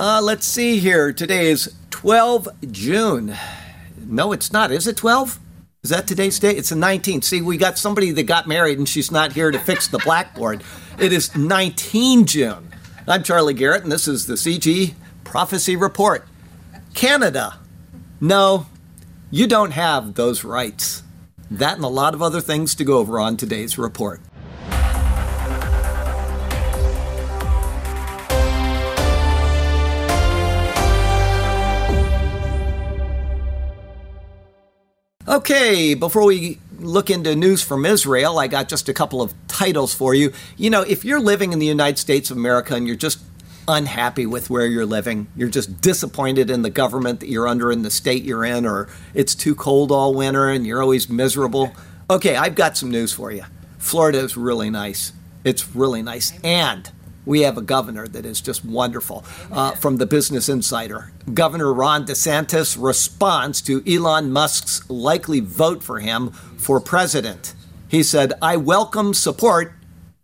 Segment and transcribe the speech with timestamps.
[0.00, 1.12] Uh, let's see here.
[1.12, 3.36] Today is 12 June.
[4.06, 4.70] No, it's not.
[4.70, 5.38] Is it 12?
[5.82, 6.56] Is that today's date?
[6.56, 7.22] It's the 19th.
[7.24, 10.64] See, we got somebody that got married and she's not here to fix the blackboard.
[10.98, 12.70] It is 19 June.
[13.06, 16.26] I'm Charlie Garrett, and this is the CG Prophecy Report.
[16.94, 17.58] Canada.
[18.22, 18.68] No,
[19.30, 21.02] you don't have those rights.
[21.50, 24.22] That and a lot of other things to go over on today's report.
[35.30, 39.94] Okay, before we look into news from Israel, I got just a couple of titles
[39.94, 40.32] for you.
[40.56, 43.20] You know, if you're living in the United States of America and you're just
[43.68, 47.82] unhappy with where you're living, you're just disappointed in the government that you're under in
[47.82, 51.70] the state you're in, or it's too cold all winter and you're always miserable.
[52.10, 53.44] Okay, I've got some news for you.
[53.78, 55.12] Florida is really nice.
[55.44, 56.36] It's really nice.
[56.42, 56.90] And
[57.26, 59.24] we have a governor that is just wonderful.
[59.50, 66.00] Uh, from the Business Insider, Governor Ron DeSantis responds to Elon Musk's likely vote for
[66.00, 67.54] him for president.
[67.88, 69.72] He said, I welcome support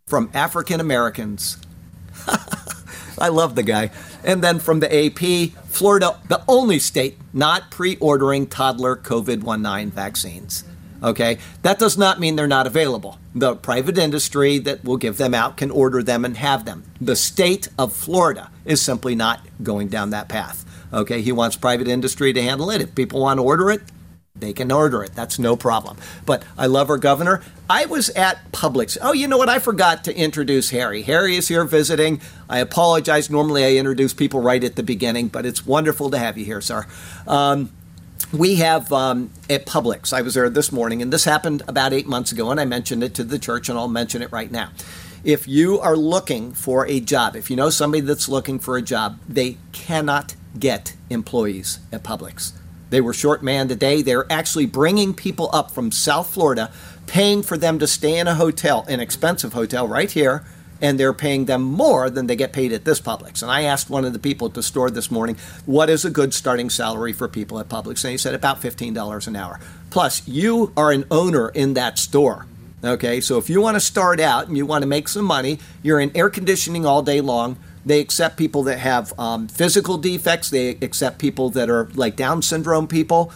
[0.07, 1.59] from African Americans.
[3.19, 3.91] I love the guy.
[4.25, 9.91] And then from the AP, Florida, the only state not pre ordering toddler COVID 19
[9.91, 10.65] vaccines.
[11.03, 13.19] Okay, that does not mean they're not available.
[13.35, 16.85] The private industry that will give them out can order them and have them.
[17.01, 20.65] The state of Florida is simply not going down that path.
[20.93, 22.81] Okay, he wants private industry to handle it.
[22.81, 23.83] If people want to order it,
[24.39, 25.15] they can order it.
[25.15, 25.97] That's no problem.
[26.25, 27.43] But I love our governor.
[27.69, 28.99] I was at Publix.
[29.01, 29.49] Oh, you know what?
[29.49, 31.03] I forgot to introduce Harry.
[31.03, 32.21] Harry is here visiting.
[32.49, 33.31] I apologize.
[33.31, 36.61] Normally I introduce people right at the beginning, but it's wonderful to have you here,
[36.61, 36.87] sir.
[37.27, 37.73] Um,
[38.33, 40.13] we have um, at Publix.
[40.13, 43.03] I was there this morning, and this happened about eight months ago, and I mentioned
[43.03, 44.71] it to the church, and I'll mention it right now.
[45.25, 48.83] If you are looking for a job, if you know somebody that's looking for a
[48.83, 52.53] job, they cannot get employees at Publix.
[52.91, 54.03] They were short manned today.
[54.03, 56.71] They're actually bringing people up from South Florida,
[57.07, 60.45] paying for them to stay in a hotel, an expensive hotel right here,
[60.81, 63.43] and they're paying them more than they get paid at this Publix.
[63.43, 66.11] And I asked one of the people at the store this morning, what is a
[66.11, 68.05] good starting salary for people at Publix?
[68.05, 69.61] And he said about $15 an hour.
[69.91, 72.47] Plus, you are an owner in that store.
[72.85, 75.59] Okay, so if you want to start out and you want to make some money,
[75.83, 77.57] you're in air conditioning all day long.
[77.87, 80.51] They accept people that have um, physical defects.
[80.51, 83.33] They accept people that are like Down syndrome people,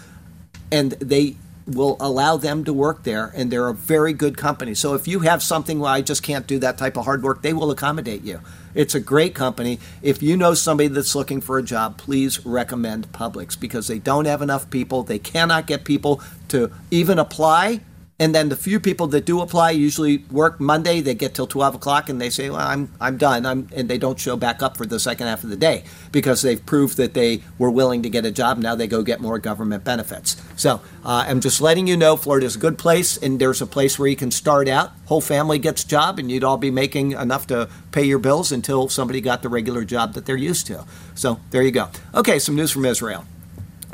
[0.71, 1.37] and they
[1.75, 4.75] will allow them to work there, and they're a very good company.
[4.75, 7.43] So if you have something where I just can't do that type of hard work,
[7.43, 8.41] they will accommodate you.
[8.75, 9.81] It's a great company.
[10.03, 14.27] If you know somebody that's looking for a job, please recommend Publix because they don't
[14.27, 15.03] have enough people.
[15.03, 17.81] They cannot get people to even apply
[18.21, 21.01] and then the few people that do apply usually work Monday.
[21.01, 23.47] They get till 12 o'clock and they say, well, I'm, I'm done.
[23.47, 26.43] I'm, and they don't show back up for the second half of the day because
[26.43, 28.59] they've proved that they were willing to get a job.
[28.59, 30.37] Now they go get more government benefits.
[30.55, 33.67] So uh, I'm just letting you know Florida is a good place and there's a
[33.67, 34.93] place where you can start out.
[35.07, 38.91] Whole family gets job and you'd all be making enough to pay your bills until
[38.91, 40.85] somebody got the regular job that they're used to.
[41.15, 41.89] So there you go.
[42.15, 43.25] Okay, some news from Israel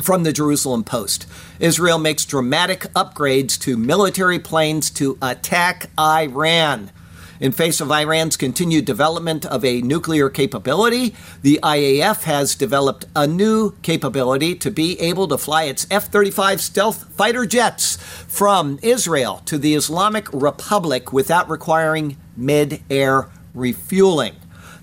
[0.00, 1.26] from the Jerusalem Post.
[1.58, 6.90] Israel makes dramatic upgrades to military planes to attack Iran.
[7.38, 13.26] In face of Iran's continued development of a nuclear capability, the IAF has developed a
[13.26, 19.42] new capability to be able to fly its F 35 stealth fighter jets from Israel
[19.44, 24.36] to the Islamic Republic without requiring mid air refueling.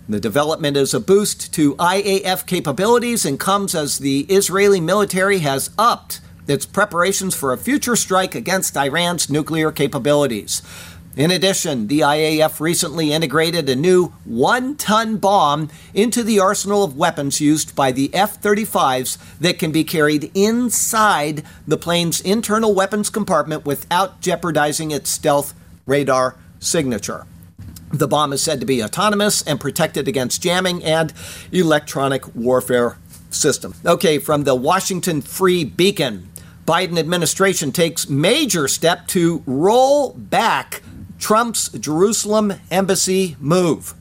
[0.07, 5.71] The development is a boost to IAF capabilities and comes as the Israeli military has
[5.77, 10.61] upped its preparations for a future strike against Iran's nuclear capabilities.
[11.15, 16.97] In addition, the IAF recently integrated a new one ton bomb into the arsenal of
[16.97, 23.11] weapons used by the F 35s that can be carried inside the plane's internal weapons
[23.11, 25.53] compartment without jeopardizing its stealth
[25.85, 27.27] radar signature.
[27.91, 31.13] The bomb is said to be autonomous and protected against jamming and
[31.51, 32.97] electronic warfare
[33.29, 33.75] system.
[33.85, 36.27] Okay, from the Washington Free Beacon,
[36.65, 40.81] Biden administration takes major step to roll back
[41.19, 43.93] Trump's Jerusalem embassy move.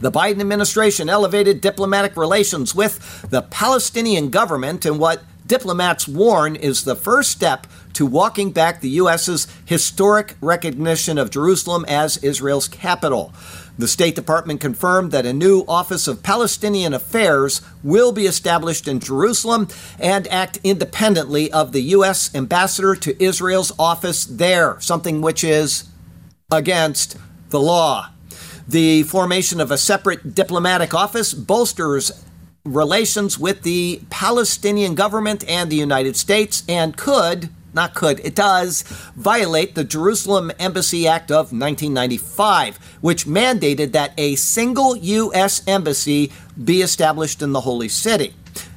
[0.00, 6.84] The Biden administration elevated diplomatic relations with the Palestinian government in what diplomats warn is
[6.84, 13.32] the first step to walking back the U.S.'s historic recognition of Jerusalem as Israel's capital.
[13.78, 19.00] The State Department confirmed that a new Office of Palestinian Affairs will be established in
[19.00, 19.68] Jerusalem
[19.98, 22.34] and act independently of the U.S.
[22.34, 25.84] ambassador to Israel's office there, something which is
[26.50, 27.18] against
[27.50, 28.08] the law.
[28.66, 32.24] The formation of a separate diplomatic office bolsters
[32.64, 38.82] relations with the Palestinian government and the United States and could, not could, it does,
[39.14, 45.62] violate the Jerusalem Embassy Act of 1995, which mandated that a single U.S.
[45.68, 46.32] embassy
[46.62, 48.34] be established in the Holy City.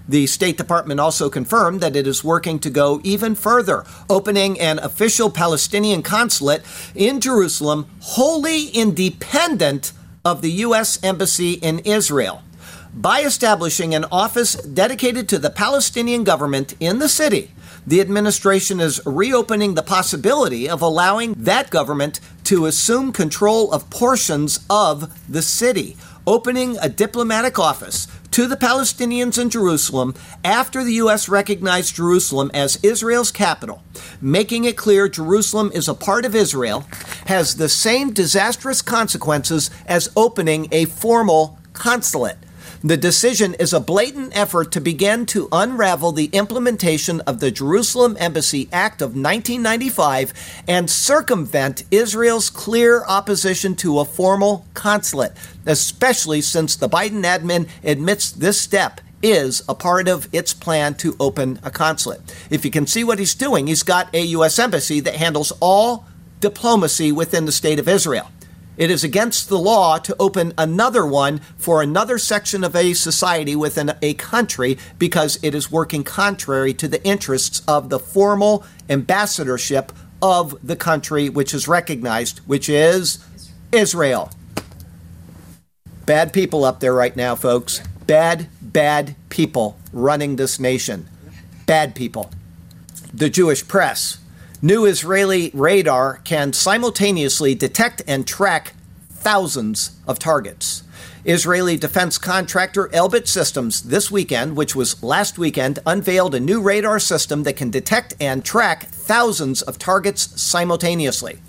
[0.07, 4.79] The State Department also confirmed that it is working to go even further, opening an
[4.79, 6.63] official Palestinian consulate
[6.95, 9.93] in Jerusalem wholly independent
[10.25, 10.97] of the U.S.
[11.03, 12.41] Embassy in Israel.
[12.93, 17.51] By establishing an office dedicated to the Palestinian government in the city,
[17.85, 24.65] the administration is reopening the possibility of allowing that government to assume control of portions
[24.69, 31.27] of the city, opening a diplomatic office to the Palestinians in Jerusalem after the U.S.
[31.27, 33.83] recognized Jerusalem as Israel's capital,
[34.21, 36.85] making it clear Jerusalem is a part of Israel,
[37.25, 42.37] has the same disastrous consequences as opening a formal consulate.
[42.81, 48.15] The decision is a blatant effort to begin to unravel the implementation of the Jerusalem
[48.17, 55.33] Embassy Act of 1995 and circumvent Israel's clear opposition to a formal consulate,
[55.65, 61.17] especially since the Biden admin admits this step is a part of its plan to
[61.19, 62.21] open a consulate.
[62.49, 64.57] If you can see what he's doing, he's got a U.S.
[64.57, 66.05] embassy that handles all
[66.39, 68.31] diplomacy within the state of Israel.
[68.79, 73.53] It is against the law to open another one for another section of a society
[73.53, 79.91] within a country because it is working contrary to the interests of the formal ambassadorship
[80.21, 83.19] of the country which is recognized, which is
[83.73, 84.31] Israel.
[86.05, 87.81] Bad people up there right now, folks.
[88.07, 91.09] Bad, bad people running this nation.
[91.65, 92.31] Bad people.
[93.13, 94.19] The Jewish press
[94.61, 98.73] New Israeli radar can simultaneously detect and track
[99.09, 100.83] thousands of targets.
[101.23, 106.99] Israeli defense contractor Elbit Systems this weekend, which was last weekend, unveiled a new radar
[106.99, 111.39] system that can detect and track thousands of targets simultaneously.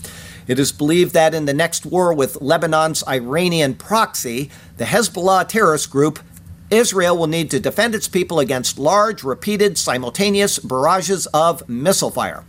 [0.46, 5.90] It is believed that in the next war with Lebanon's Iranian proxy, the Hezbollah terrorist
[5.90, 6.20] group,
[6.70, 12.44] Israel will need to defend its people against large, repeated, simultaneous barrages of missile fire.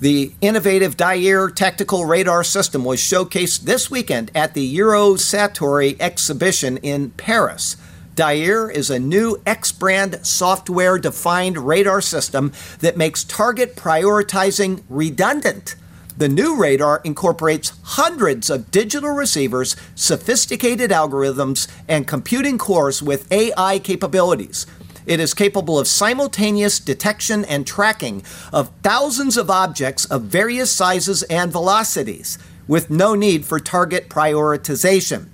[0.00, 7.10] The innovative Dair tactical radar system was showcased this weekend at the Eurosatory exhibition in
[7.10, 7.76] Paris.
[8.14, 15.76] Dair is a new X band software defined radar system that makes target prioritizing redundant.
[16.16, 23.80] The new radar incorporates hundreds of digital receivers, sophisticated algorithms, and computing cores with AI
[23.80, 24.64] capabilities.
[25.06, 28.22] It is capable of simultaneous detection and tracking
[28.52, 35.28] of thousands of objects of various sizes and velocities, with no need for target prioritization.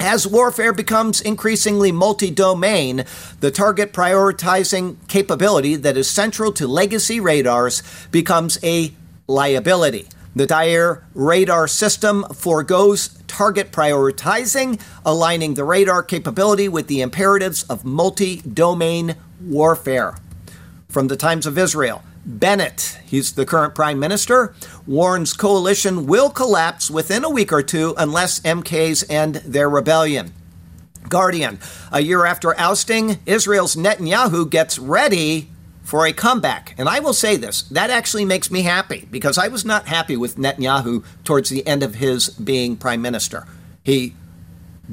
[0.00, 3.04] As warfare becomes increasingly multi domain,
[3.40, 7.82] the target prioritizing capability that is central to legacy radars
[8.12, 8.92] becomes a
[9.26, 10.06] liability.
[10.36, 17.84] The Dair radar system foregoes target prioritizing, aligning the radar capability with the imperatives of
[17.84, 20.16] multi domain warfare.
[20.88, 24.54] From the Times of Israel, Bennett, he's the current prime minister,
[24.86, 30.32] warns coalition will collapse within a week or two unless MKs end their rebellion.
[31.08, 31.58] Guardian,
[31.90, 35.48] a year after ousting, Israel's Netanyahu gets ready
[35.88, 36.74] for a comeback.
[36.76, 40.18] And I will say this that actually makes me happy because I was not happy
[40.18, 43.46] with Netanyahu towards the end of his being prime minister.
[43.82, 44.14] He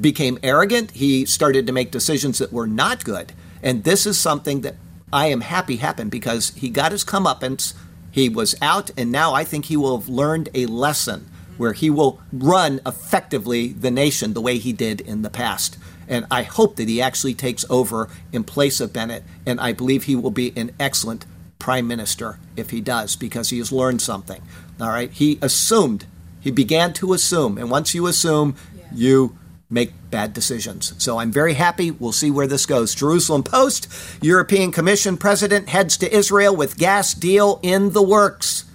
[0.00, 3.34] became arrogant, he started to make decisions that were not good.
[3.62, 4.76] And this is something that
[5.12, 7.74] I am happy happened because he got his comeuppance,
[8.10, 11.90] he was out, and now I think he will have learned a lesson where he
[11.90, 15.78] will run effectively the nation the way he did in the past.
[16.08, 19.24] And I hope that he actually takes over in place of Bennett.
[19.44, 21.26] And I believe he will be an excellent
[21.58, 24.40] prime minister if he does, because he has learned something.
[24.80, 25.10] All right.
[25.10, 26.06] He assumed,
[26.40, 27.58] he began to assume.
[27.58, 28.84] And once you assume, yeah.
[28.94, 30.94] you make bad decisions.
[30.98, 31.90] So I'm very happy.
[31.90, 32.94] We'll see where this goes.
[32.94, 33.88] Jerusalem Post
[34.22, 38.65] European Commission president heads to Israel with gas deal in the works.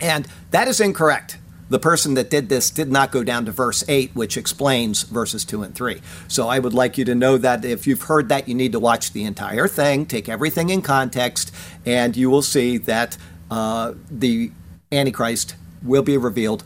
[0.00, 1.38] And that is incorrect.
[1.70, 5.44] The person that did this did not go down to verse 8, which explains verses
[5.44, 6.02] 2 and 3.
[6.28, 8.80] So I would like you to know that if you've heard that, you need to
[8.80, 11.54] watch the entire thing, take everything in context,
[11.86, 13.16] and you will see that
[13.50, 14.50] uh, the
[14.92, 16.64] Antichrist will be revealed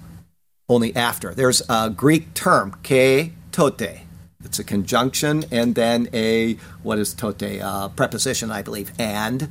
[0.69, 1.35] only after.
[1.35, 4.01] There's a Greek term, ke tote.
[4.45, 7.43] It's a conjunction and then a, what is tote?
[7.43, 9.51] Uh, preposition, I believe, and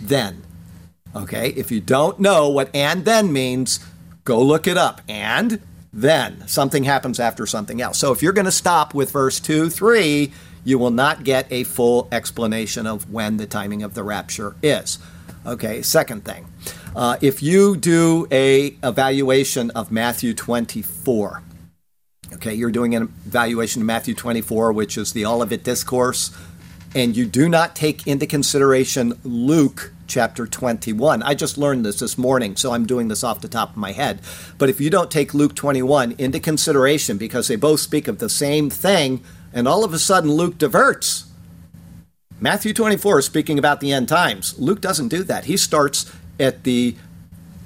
[0.00, 0.42] then.
[1.14, 3.80] Okay, if you don't know what and then means,
[4.22, 5.00] go look it up.
[5.08, 5.60] And
[5.92, 7.98] then something happens after something else.
[7.98, 11.64] So if you're going to stop with verse 2, 3, you will not get a
[11.64, 14.98] full explanation of when the timing of the rapture is.
[15.44, 16.46] Okay, second thing.
[16.94, 21.42] Uh, if you do a evaluation of Matthew 24,
[22.34, 26.36] okay, you're doing an evaluation of Matthew 24, which is the Olivet Discourse,
[26.94, 31.22] and you do not take into consideration Luke chapter 21.
[31.22, 33.92] I just learned this this morning, so I'm doing this off the top of my
[33.92, 34.20] head.
[34.58, 38.28] But if you don't take Luke 21 into consideration because they both speak of the
[38.28, 41.26] same thing, and all of a sudden Luke diverts.
[42.40, 44.58] Matthew 24 is speaking about the end times.
[44.58, 45.44] Luke doesn't do that.
[45.44, 46.10] He starts
[46.40, 46.96] at the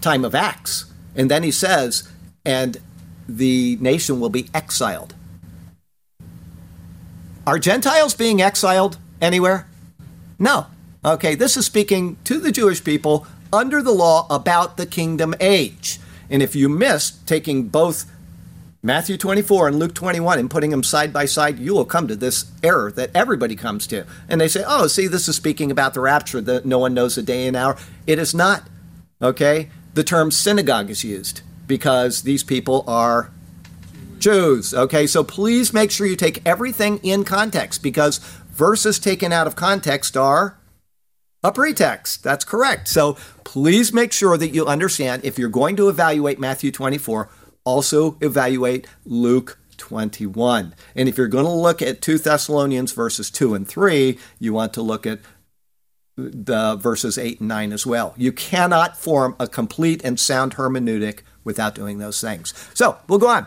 [0.01, 2.09] time of Acts, and then he says,
[2.45, 2.79] and
[3.29, 5.15] the nation will be exiled.
[7.47, 9.67] Are Gentiles being exiled anywhere?
[10.39, 10.67] No.
[11.05, 16.01] Okay, this is speaking to the Jewish people under the law about the kingdom age.
[16.31, 18.11] And if you miss taking both
[18.85, 22.15] Matthew 24 and Luke 21 and putting them side by side, you will come to
[22.15, 24.05] this error that everybody comes to.
[24.29, 27.15] And they say, oh, see, this is speaking about the rapture, that no one knows
[27.15, 27.79] the day and hour.
[28.07, 28.65] It is not.
[29.23, 29.71] Okay?
[29.95, 33.33] The term synagogue is used because these people are
[34.19, 34.75] Jews.
[34.75, 35.07] Okay?
[35.07, 38.19] So please make sure you take everything in context because
[38.51, 40.59] verses taken out of context are
[41.43, 42.23] a pretext.
[42.23, 42.89] That's correct.
[42.89, 47.31] So please make sure that you understand if you're going to evaluate Matthew 24,
[47.65, 50.75] also evaluate Luke 21.
[50.95, 54.73] And if you're going to look at 2 Thessalonians verses 2 and 3, you want
[54.75, 55.21] to look at
[56.17, 58.15] the verses 8 and 9 as well.
[58.17, 62.55] You cannot form a complete and sound hermeneutic without doing those things.
[62.73, 63.47] So we'll go on.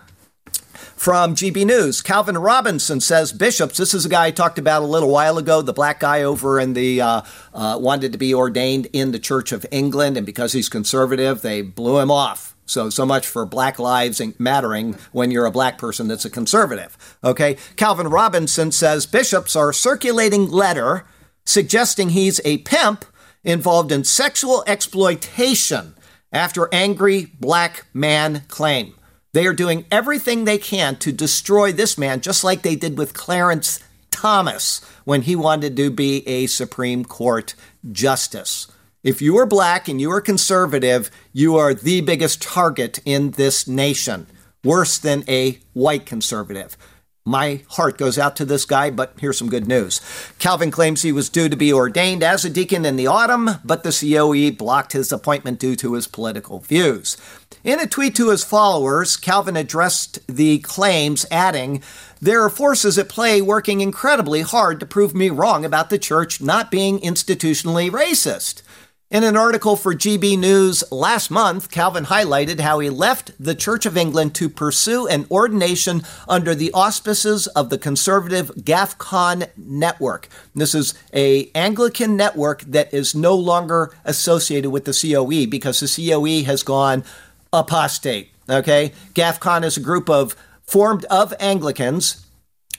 [0.96, 3.78] From GB News, Calvin Robinson says bishops.
[3.78, 5.62] This is a guy I talked about a little while ago.
[5.62, 7.22] The black guy over in the uh,
[7.54, 11.62] uh, wanted to be ordained in the Church of England, and because he's conservative, they
[11.62, 12.57] blew him off.
[12.68, 17.18] So, so much for Black Lives Mattering when you're a black person that's a conservative.
[17.24, 17.58] Okay?
[17.78, 21.06] Calvin Robinson says bishops are circulating letter
[21.46, 23.06] suggesting he's a pimp
[23.44, 25.96] involved in sexual exploitation
[26.32, 28.94] after angry black man claim.
[29.32, 33.14] They are doing everything they can to destroy this man, just like they did with
[33.14, 33.80] Clarence
[34.12, 37.56] Thomas when he wanted to be a Supreme Court
[37.92, 38.68] justice.
[39.04, 43.68] If you are black and you are conservative, you are the biggest target in this
[43.68, 44.26] nation,
[44.64, 46.76] worse than a white conservative.
[47.24, 50.02] My heart goes out to this guy, but here's some good news.
[50.40, 53.84] Calvin claims he was due to be ordained as a deacon in the autumn, but
[53.84, 57.18] the COE blocked his appointment due to his political views.
[57.64, 61.84] In a tweet to his followers, Calvin addressed the claims, adding,
[62.20, 66.42] There are forces at play working incredibly hard to prove me wrong about the church
[66.42, 68.64] not being institutionally racist.
[69.10, 73.86] In an article for GB News last month, Calvin highlighted how he left the Church
[73.86, 80.28] of England to pursue an ordination under the auspices of the conservative GAFCON network.
[80.54, 86.10] This is a Anglican network that is no longer associated with the COE because the
[86.10, 87.06] COE has gone
[87.54, 88.32] apostate.
[88.50, 88.92] Okay?
[89.14, 92.27] GAFCON is a group of formed of Anglicans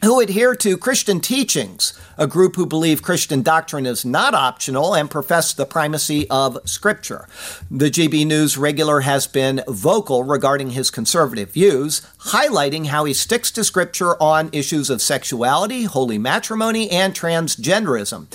[0.02, 5.10] who adhere to Christian teachings, a group who believe Christian doctrine is not optional and
[5.10, 7.26] profess the primacy of Scripture.
[7.70, 13.50] The GB News regular has been vocal regarding his conservative views, highlighting how he sticks
[13.52, 18.26] to Scripture on issues of sexuality, holy matrimony, and transgenderism.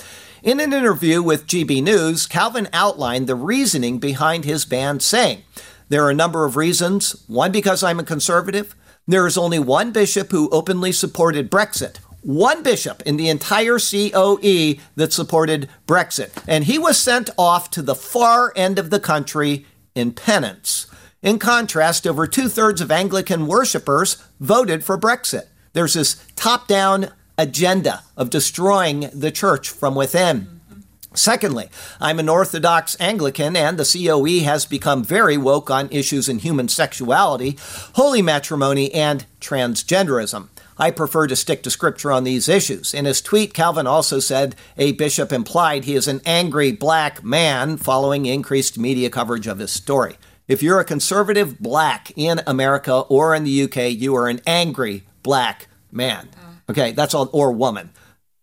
[0.42, 5.42] In an interview with GB News, Calvin outlined the reasoning behind his ban, saying,
[5.88, 7.24] There are a number of reasons.
[7.26, 8.76] One, because I'm a conservative.
[9.06, 11.98] There is only one bishop who openly supported Brexit.
[12.22, 16.30] one bishop in the entire COE that supported Brexit.
[16.48, 20.86] And he was sent off to the far end of the country in penance.
[21.22, 25.48] In contrast, over two thirds of Anglican worshippers voted for Brexit.
[25.74, 30.53] There's this top down agenda of destroying the church from within.
[31.14, 31.68] Secondly,
[32.00, 36.68] I'm an Orthodox Anglican, and the COE has become very woke on issues in human
[36.68, 37.56] sexuality,
[37.94, 40.48] holy matrimony, and transgenderism.
[40.76, 42.92] I prefer to stick to scripture on these issues.
[42.92, 47.76] In his tweet, Calvin also said a bishop implied he is an angry black man
[47.76, 50.16] following increased media coverage of his story.
[50.48, 55.04] If you're a conservative black in America or in the UK, you are an angry
[55.22, 56.28] black man.
[56.28, 56.70] Mm.
[56.70, 57.90] Okay, that's all, or woman.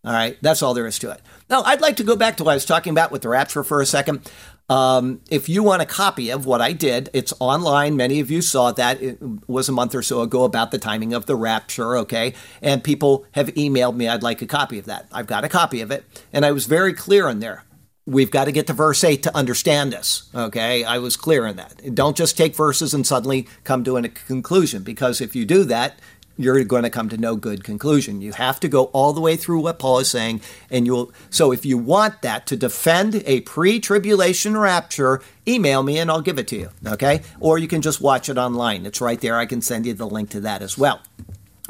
[0.03, 1.22] All right, that's all there is to it.
[1.50, 3.63] Now, I'd like to go back to what I was talking about with the rapture
[3.63, 4.31] for a second.
[4.67, 7.96] Um, if you want a copy of what I did, it's online.
[7.96, 9.01] Many of you saw that.
[9.01, 12.34] It was a month or so ago about the timing of the rapture, okay?
[12.62, 15.08] And people have emailed me, I'd like a copy of that.
[15.12, 16.03] I've got a copy of it.
[16.34, 17.63] And I was very clear in there
[18.05, 20.29] we've got to get to verse 8 to understand this.
[20.34, 21.96] Okay, I was clear in that.
[21.96, 26.00] Don't just take verses and suddenly come to a conclusion, because if you do that,
[26.38, 28.22] you're going to come to no good conclusion.
[28.22, 31.12] You have to go all the way through what Paul is saying, and you'll.
[31.30, 36.40] So, if you want that to defend a pre-tribulation rapture, email me and I'll give
[36.40, 36.70] it to you.
[36.86, 38.86] Okay, or you can just watch it online.
[38.86, 39.38] It's right there.
[39.38, 41.02] I can send you the link to that as well.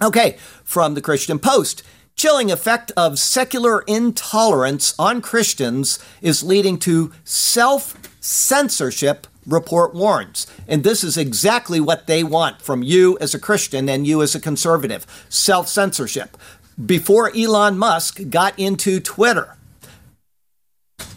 [0.01, 1.84] Okay, from the Christian Post
[2.15, 10.48] chilling effect of secular intolerance on Christians is leading to self censorship, report warns.
[10.67, 14.36] And this is exactly what they want from you as a Christian and you as
[14.36, 16.38] a conservative self censorship.
[16.83, 19.57] Before Elon Musk got into Twitter,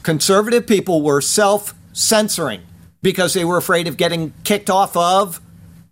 [0.03, 2.63] conservative people were self censoring
[3.03, 5.41] because they were afraid of getting kicked off of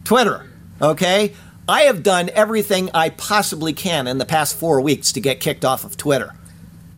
[0.05, 0.51] Twitter.
[0.81, 1.33] Okay?
[1.69, 5.65] I have done everything I possibly can in the past four weeks to get kicked
[5.65, 6.35] off of Twitter.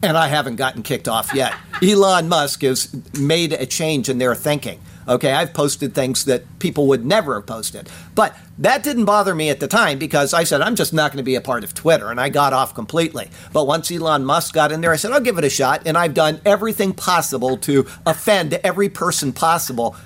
[0.02, 1.54] And I haven't gotten kicked off yet.
[1.82, 4.80] Elon Musk has made a change in their thinking.
[5.06, 7.88] Okay, I've posted things that people would never have posted.
[8.14, 11.18] But that didn't bother me at the time because I said, I'm just not going
[11.18, 12.10] to be a part of Twitter.
[12.10, 13.30] And I got off completely.
[13.52, 15.82] But once Elon Musk got in there, I said, I'll give it a shot.
[15.86, 19.96] And I've done everything possible to offend every person possible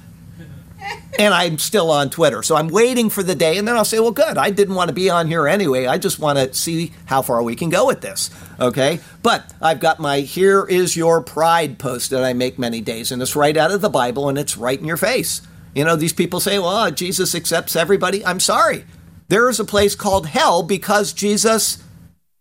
[1.18, 2.42] and I'm still on Twitter.
[2.42, 4.38] So I'm waiting for the day, and then I'll say, well, good.
[4.38, 5.86] I didn't want to be on here anyway.
[5.86, 8.30] I just want to see how far we can go with this.
[8.60, 9.00] Okay.
[9.22, 13.20] But I've got my Here is Your Pride post that I make many days, and
[13.20, 15.42] it's right out of the Bible, and it's right in your face.
[15.74, 18.24] You know, these people say, well, Jesus accepts everybody.
[18.24, 18.84] I'm sorry.
[19.28, 21.82] There is a place called hell because Jesus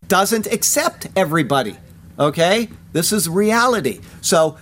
[0.07, 1.77] doesn't accept everybody.
[2.17, 2.69] Okay?
[2.93, 3.99] This is reality.
[4.21, 4.57] So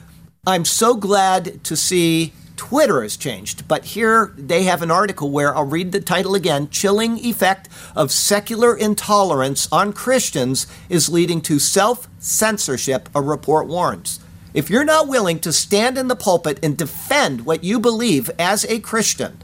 [0.47, 5.55] I'm so glad to see Twitter has changed, but here they have an article where
[5.55, 11.59] I'll read the title again Chilling Effect of Secular Intolerance on Christians is Leading to
[11.59, 14.19] Self Censorship, a report warns.
[14.53, 18.63] If you're not willing to stand in the pulpit and defend what you believe as
[18.65, 19.37] a Christian,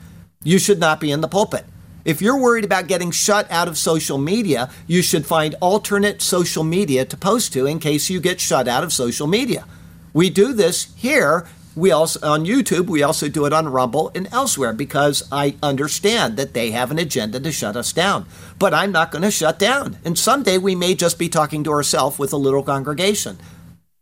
[0.44, 1.66] you should not be in the pulpit.
[2.04, 6.64] If you're worried about getting shut out of social media, you should find alternate social
[6.64, 9.66] media to post to in case you get shut out of social media.
[10.14, 14.28] We do this here we also on YouTube, we also do it on Rumble and
[14.32, 18.26] elsewhere because I understand that they have an agenda to shut us down.
[18.60, 19.98] But I'm not going to shut down.
[20.04, 23.38] And someday we may just be talking to ourselves with a little congregation.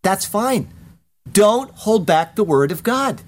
[0.01, 0.73] That's fine.
[1.31, 3.21] Don't hold back the word of God.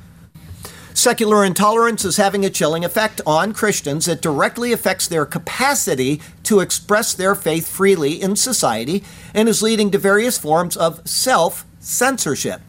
[0.94, 4.08] Secular intolerance is having a chilling effect on Christians.
[4.08, 9.90] It directly affects their capacity to express their faith freely in society and is leading
[9.92, 12.62] to various forms of self censorship.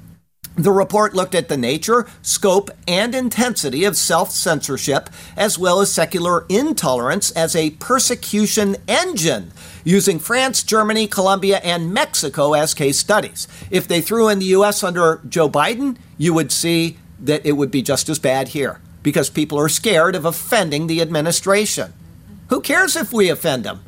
[0.54, 5.90] The report looked at the nature, scope, and intensity of self censorship, as well as
[5.90, 13.48] secular intolerance as a persecution engine, using France, Germany, Colombia, and Mexico as case studies.
[13.70, 14.82] If they threw in the U.S.
[14.82, 19.30] under Joe Biden, you would see that it would be just as bad here because
[19.30, 21.94] people are scared of offending the administration.
[22.50, 23.82] Who cares if we offend them?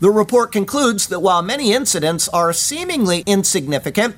[0.00, 4.16] The report concludes that while many incidents are seemingly insignificant,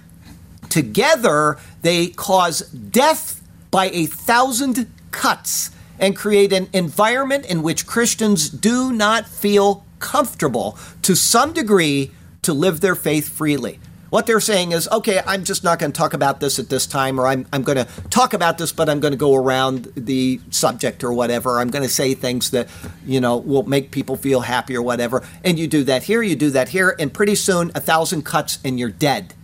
[0.74, 8.48] Together, they cause death by a thousand cuts and create an environment in which Christians
[8.50, 12.10] do not feel comfortable to some degree
[12.42, 13.78] to live their faith freely.
[14.10, 16.88] What they're saying is, okay, I'm just not going to talk about this at this
[16.88, 19.92] time, or I'm, I'm going to talk about this, but I'm going to go around
[19.94, 21.60] the subject or whatever.
[21.60, 22.68] I'm going to say things that,
[23.06, 25.22] you know, will make people feel happy or whatever.
[25.44, 28.58] And you do that here, you do that here, and pretty soon a thousand cuts
[28.64, 29.34] and you're dead.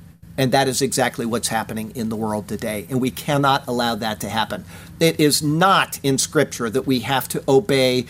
[0.41, 2.87] And that is exactly what's happening in the world today.
[2.89, 4.65] And we cannot allow that to happen.
[4.99, 8.07] It is not in Scripture that we have to obey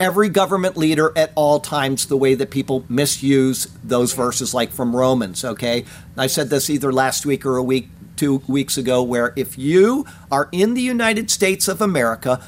[0.00, 4.96] every government leader at all times the way that people misuse those verses like from
[4.96, 5.84] Romans, okay?
[6.16, 10.04] I said this either last week or a week two weeks ago where if you
[10.32, 12.44] are in the United States of America,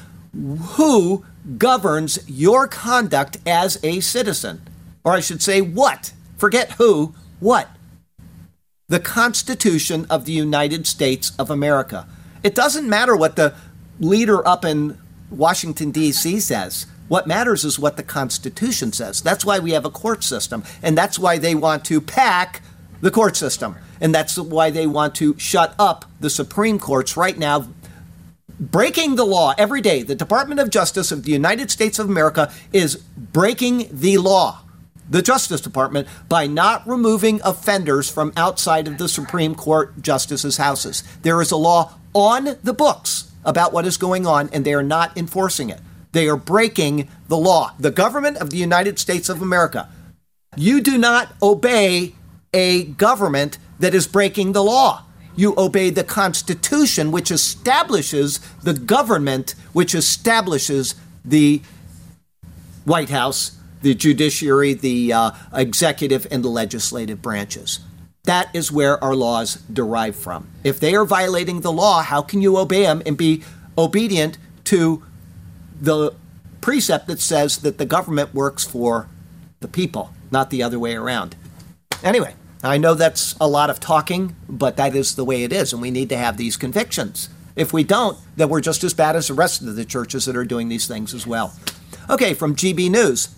[0.75, 1.23] who
[1.57, 4.61] governs your conduct as a citizen?
[5.05, 6.11] Or I should say what?
[6.35, 7.69] Forget who, what?
[8.91, 12.05] The Constitution of the United States of America.
[12.43, 13.53] It doesn't matter what the
[14.01, 14.97] leader up in
[15.29, 16.41] Washington, D.C.
[16.41, 16.87] says.
[17.07, 19.21] What matters is what the Constitution says.
[19.21, 22.63] That's why we have a court system, and that's why they want to pack
[22.99, 23.77] the court system.
[24.01, 27.69] And that's why they want to shut up the Supreme Courts right now,
[28.59, 30.03] breaking the law every day.
[30.03, 34.63] The Department of Justice of the United States of America is breaking the law,
[35.11, 41.03] the Justice Department, by not removing offenders from outside of the Supreme Court justices' houses.
[41.21, 44.81] There is a law on the books about what is going on, and they are
[44.83, 45.81] not enforcing it.
[46.13, 47.73] They are breaking the law.
[47.77, 49.89] The government of the United States of America.
[50.55, 52.15] You do not obey
[52.53, 55.03] a government that is breaking the law.
[55.35, 61.61] You obey the Constitution, which establishes the government, which establishes the
[62.83, 67.79] White House, the judiciary, the uh, executive, and the legislative branches.
[68.23, 70.47] That is where our laws derive from.
[70.63, 73.43] If they are violating the law, how can you obey them and be
[73.77, 75.03] obedient to
[75.79, 76.13] the
[76.61, 79.09] precept that says that the government works for
[79.59, 81.35] the people, not the other way around.
[82.03, 85.73] Anyway, I know that's a lot of talking, but that is the way it is,
[85.73, 87.29] and we need to have these convictions.
[87.55, 90.35] If we don't, then we're just as bad as the rest of the churches that
[90.35, 91.53] are doing these things as well.
[92.09, 93.35] Okay, from GB News.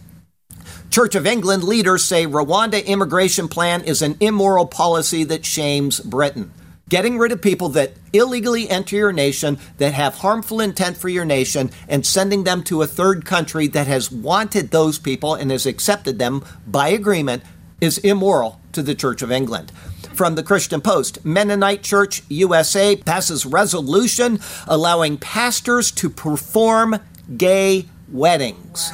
[0.89, 6.51] Church of England leaders say Rwanda immigration plan is an immoral policy that shames Britain
[6.93, 11.25] getting rid of people that illegally enter your nation, that have harmful intent for your
[11.25, 15.65] nation, and sending them to a third country that has wanted those people and has
[15.65, 17.41] accepted them by agreement
[17.81, 19.71] is immoral to the Church of England.
[20.13, 26.99] From the Christian Post, Mennonite Church USA passes resolution allowing pastors to perform
[27.35, 28.91] gay weddings.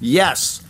[0.00, 0.61] Yes,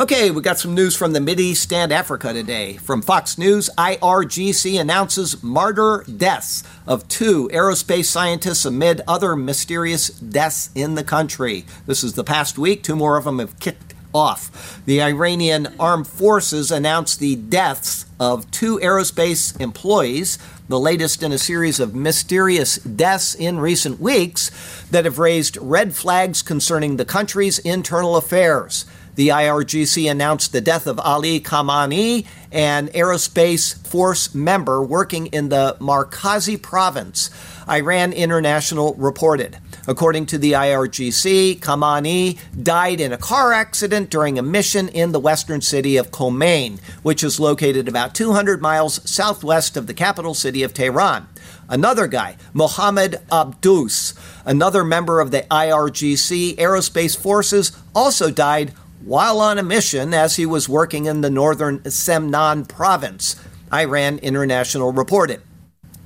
[0.00, 2.78] Okay, we got some news from the Mideast and Africa today.
[2.78, 10.70] From Fox News, IRGC announces martyr deaths of two aerospace scientists amid other mysterious deaths
[10.74, 11.66] in the country.
[11.84, 12.82] This is the past week.
[12.82, 14.80] Two more of them have kicked off.
[14.86, 21.36] The Iranian armed forces announced the deaths of two aerospace employees, the latest in a
[21.36, 24.50] series of mysterious deaths in recent weeks
[24.90, 28.86] that have raised red flags concerning the country's internal affairs.
[29.14, 35.76] The IRGC announced the death of Ali Khamenei, an aerospace force member working in the
[35.80, 37.30] Markazi province.
[37.68, 39.58] Iran International reported.
[39.86, 45.20] According to the IRGC, Khamenei died in a car accident during a mission in the
[45.20, 50.62] western city of Khomein, which is located about 200 miles southwest of the capital city
[50.62, 51.28] of Tehran.
[51.68, 58.72] Another guy, Mohammed Abdous, another member of the IRGC Aerospace Forces, also died
[59.04, 63.36] while on a mission as he was working in the northern Semnan province,
[63.72, 65.40] Iran International reported.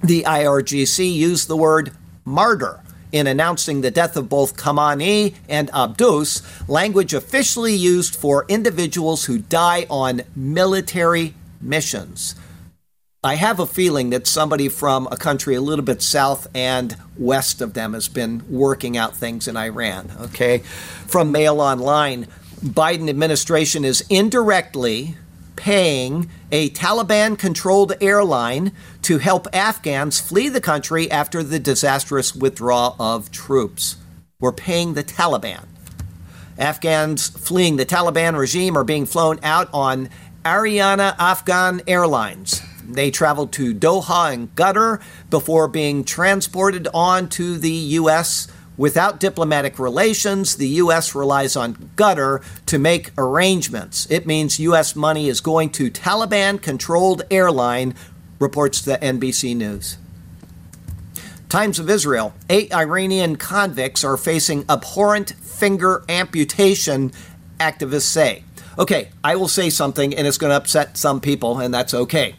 [0.02, 1.92] The IRGC used the word
[2.24, 2.80] martyr
[3.10, 9.38] in announcing the death of both Khamenei and Abdous, language officially used for individuals who
[9.38, 12.34] die on military missions.
[13.22, 17.62] I have a feeling that somebody from a country a little bit south and west
[17.62, 20.10] of them has been working out things in Iran.
[20.20, 20.58] Okay.
[21.06, 22.26] From Mail Online,
[22.64, 25.16] Biden administration is indirectly
[25.54, 28.72] paying a Taliban controlled airline
[29.02, 33.96] to help Afghans flee the country after the disastrous withdrawal of troops.
[34.40, 35.66] We're paying the Taliban.
[36.56, 40.08] Afghans fleeing the Taliban regime are being flown out on
[40.42, 42.62] Ariana Afghan Airlines.
[42.88, 48.48] They traveled to Doha and Qatar before being transported on to the U.S.
[48.76, 51.14] Without diplomatic relations, the U.S.
[51.14, 54.10] relies on Qatar to make arrangements.
[54.10, 54.96] It means U.S.
[54.96, 57.94] money is going to Taliban controlled airline,
[58.40, 59.96] reports the NBC News.
[61.48, 67.12] Times of Israel eight Iranian convicts are facing abhorrent finger amputation,
[67.60, 68.42] activists say.
[68.76, 72.34] Okay, I will say something and it's going to upset some people, and that's okay.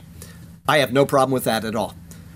[0.68, 1.96] I have no problem with that at all.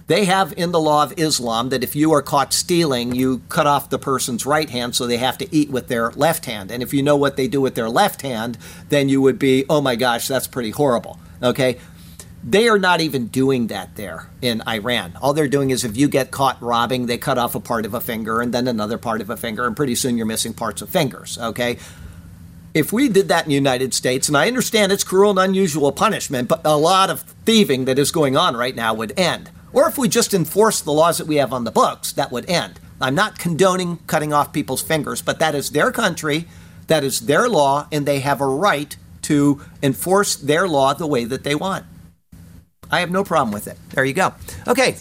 [0.09, 3.67] They have in the law of Islam that if you are caught stealing, you cut
[3.67, 6.71] off the person's right hand so they have to eat with their left hand.
[6.71, 8.57] And if you know what they do with their left hand,
[8.89, 11.19] then you would be, oh my gosh, that's pretty horrible.
[11.43, 11.77] Okay?
[12.43, 15.15] They are not even doing that there in Iran.
[15.21, 17.93] All they're doing is if you get caught robbing, they cut off a part of
[17.93, 20.81] a finger and then another part of a finger, and pretty soon you're missing parts
[20.81, 21.37] of fingers.
[21.37, 21.77] Okay?
[22.71, 25.91] if we did that in the United States, and I understand it's cruel and unusual
[25.91, 29.49] punishment, but a lot of thieving that is going on right now would end.
[29.73, 32.49] Or if we just enforce the laws that we have on the books, that would
[32.49, 32.79] end.
[33.01, 36.47] I'm not condoning cutting off people's fingers, but that is their country,
[36.87, 41.23] that is their law, and they have a right to enforce their law the way
[41.23, 41.85] that they want.
[42.91, 43.77] I have no problem with it.
[43.89, 44.33] There you go.
[44.67, 44.97] Okay,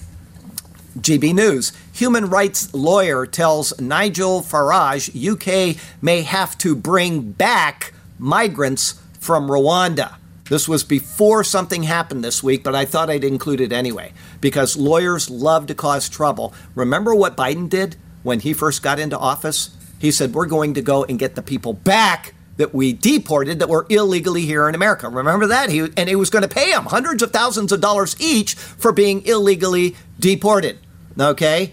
[0.99, 1.73] GB News.
[1.93, 10.17] Human rights lawyer tells Nigel Farage UK may have to bring back migrants from Rwanda.
[10.49, 14.77] This was before something happened this week, but I thought I'd include it anyway because
[14.77, 16.55] lawyers love to cause trouble.
[16.75, 19.71] Remember what Biden did when he first got into office?
[19.99, 23.69] He said, We're going to go and get the people back that we deported that
[23.69, 25.09] were illegally here in America.
[25.09, 25.71] Remember that?
[25.71, 28.91] He, and he was going to pay them hundreds of thousands of dollars each for
[28.91, 30.79] being illegally deported.
[31.19, 31.73] Okay?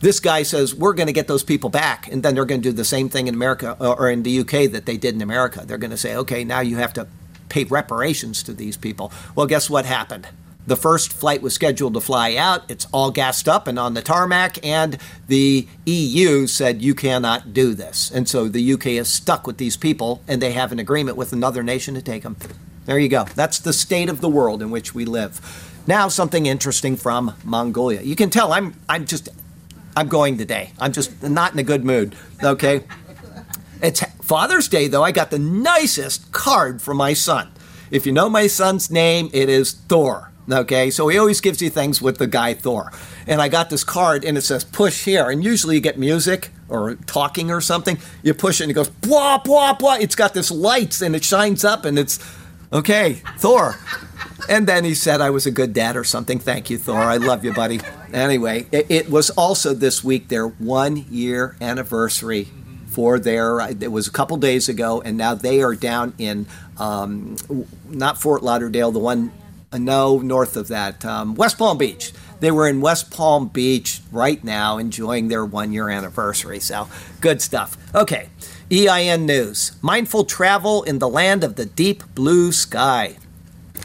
[0.00, 2.10] This guy says, we're going to get those people back.
[2.10, 4.40] And then they're going to do the same thing in America uh, or in the
[4.40, 5.64] UK that they did in America.
[5.66, 7.06] They're going to say, okay, now you have to
[7.48, 9.12] pay reparations to these people.
[9.34, 10.28] Well, guess what happened?
[10.66, 12.70] The first flight was scheduled to fly out.
[12.70, 17.74] It's all gassed up and on the tarmac, and the EU said you cannot do
[17.74, 18.10] this.
[18.10, 21.34] And so the UK is stuck with these people, and they have an agreement with
[21.34, 22.36] another nation to take them.
[22.86, 23.24] There you go.
[23.34, 25.40] That's the state of the world in which we live.
[25.86, 28.00] Now, something interesting from Mongolia.
[28.00, 29.28] You can tell I'm I'm just
[29.96, 30.72] I'm going today.
[30.80, 32.14] I'm just not in a good mood.
[32.42, 32.84] Okay.
[33.82, 35.02] It's Father's Day though.
[35.02, 37.52] I got the nicest card from my son.
[37.90, 40.32] If you know my son's name, it is Thor.
[40.50, 42.90] Okay, so he always gives you things with the guy Thor.
[43.26, 45.28] And I got this card and it says push here.
[45.28, 47.98] And usually you get music or talking or something.
[48.22, 49.96] You push it and it goes blah, blah, blah.
[49.96, 52.18] It's got this lights and it shines up and it's
[52.72, 53.76] okay, Thor.
[54.48, 56.38] And then he said I was a good dad or something.
[56.38, 56.96] Thank you, Thor.
[56.96, 57.80] I love you, buddy.
[58.12, 62.48] Anyway, it, it was also this week their one year anniversary
[62.94, 66.46] for their, it was a couple days ago, and now they are down in
[66.78, 67.36] um,
[67.88, 69.32] not Fort Lauderdale, the one
[69.72, 72.12] uh, no, north of that, um, West Palm Beach.
[72.38, 76.60] They were in West Palm Beach right now enjoying their one year anniversary.
[76.60, 76.88] So,
[77.20, 77.76] good stuff.
[77.94, 78.28] Okay,
[78.70, 83.16] EIN News Mindful travel in the land of the deep blue sky.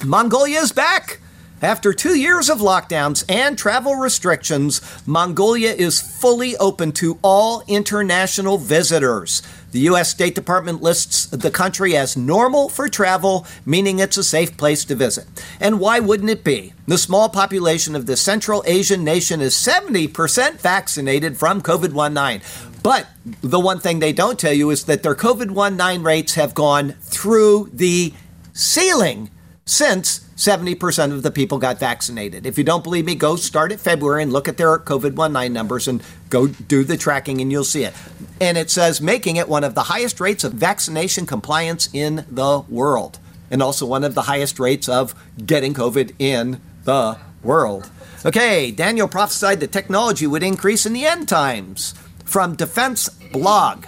[0.06, 1.20] Mongolia is back!
[1.62, 8.58] After two years of lockdowns and travel restrictions, Mongolia is fully open to all international
[8.58, 9.42] visitors.
[9.72, 10.10] The U.S.
[10.10, 14.96] State Department lists the country as normal for travel, meaning it's a safe place to
[14.96, 15.28] visit.
[15.60, 16.74] And why wouldn't it be?
[16.88, 22.42] The small population of the Central Asian nation is 70% vaccinated from COVID 19.
[22.82, 23.08] But
[23.42, 26.94] the one thing they don't tell you is that their COVID 19 rates have gone
[27.02, 28.14] through the
[28.54, 29.30] ceiling
[29.66, 32.46] since 70% of the people got vaccinated.
[32.46, 35.52] If you don't believe me, go start at February and look at their COVID 19
[35.52, 37.94] numbers and go do the tracking and you'll see it.
[38.40, 42.64] And it says making it one of the highest rates of vaccination compliance in the
[42.70, 43.20] world,
[43.52, 45.14] and also one of the highest rates of
[45.46, 47.90] getting COVID in the world.
[48.26, 51.94] Okay, Daniel prophesied that technology would increase in the end times.
[52.24, 53.88] From Defense Blog.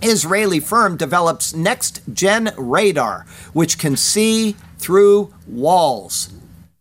[0.00, 6.30] Israeli firm develops next gen radar, which can see through walls.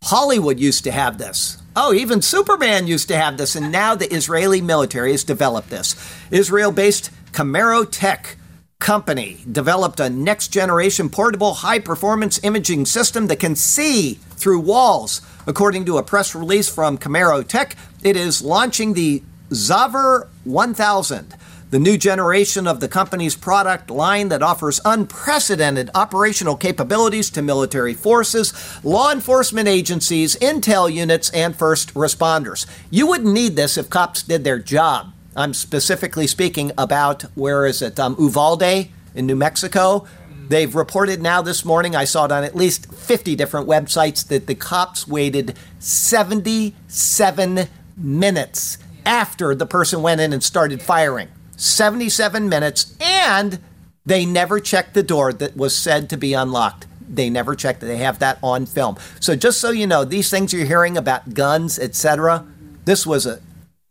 [0.03, 1.61] Hollywood used to have this.
[1.75, 5.95] Oh, even Superman used to have this, and now the Israeli military has developed this.
[6.31, 8.37] Israel based Camero Tech
[8.79, 15.21] company developed a next generation portable high performance imaging system that can see through walls.
[15.45, 21.35] According to a press release from Camero Tech, it is launching the Xaver 1000
[21.69, 27.93] the new generation of the company's product line that offers unprecedented operational capabilities to military
[27.93, 28.53] forces,
[28.85, 32.65] law enforcement agencies, intel units, and first responders.
[32.89, 35.11] You wouldn't need this if cops did their job.
[35.35, 40.07] I'm specifically speaking about, where is it, um, Uvalde in New Mexico.
[40.47, 44.47] They've reported now this morning, I saw it on at least 50 different websites, that
[44.47, 51.27] the cops waited 77 minutes after the person went in and started firing.
[51.57, 53.59] 77 minutes, and
[54.05, 56.87] they never checked the door that was said to be unlocked.
[57.09, 57.87] They never checked it.
[57.87, 58.97] They have that on film.
[59.19, 62.45] So just so you know, these things you're hearing about guns, etc.,
[62.85, 63.41] this was a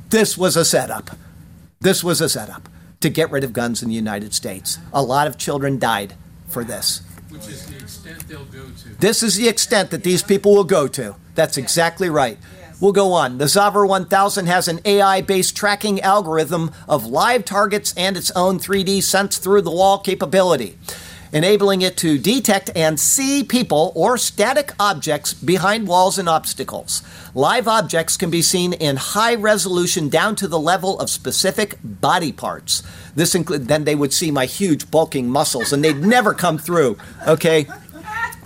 [0.09, 1.11] this was a setup.
[1.81, 2.69] This was a setup
[3.01, 4.79] to get rid of guns in the United States.
[4.93, 6.15] A lot of children died
[6.47, 7.03] for this.
[7.29, 8.89] Which is the extent they'll go to.
[9.01, 11.17] This is the extent that these people will go to.
[11.35, 12.39] That's exactly right.
[12.79, 13.39] We'll go on.
[13.39, 18.59] The Xaver 1000 has an AI based tracking algorithm of live targets and its own
[18.59, 20.77] 3D sense through the wall capability.
[21.33, 27.03] enabling it to detect and see people or static objects behind walls and obstacles.
[27.35, 32.33] Live objects can be seen in high resolution down to the level of specific body
[32.33, 32.83] parts.
[33.15, 36.97] This include then they would see my huge bulking muscles and they'd never come through,
[37.27, 37.67] okay?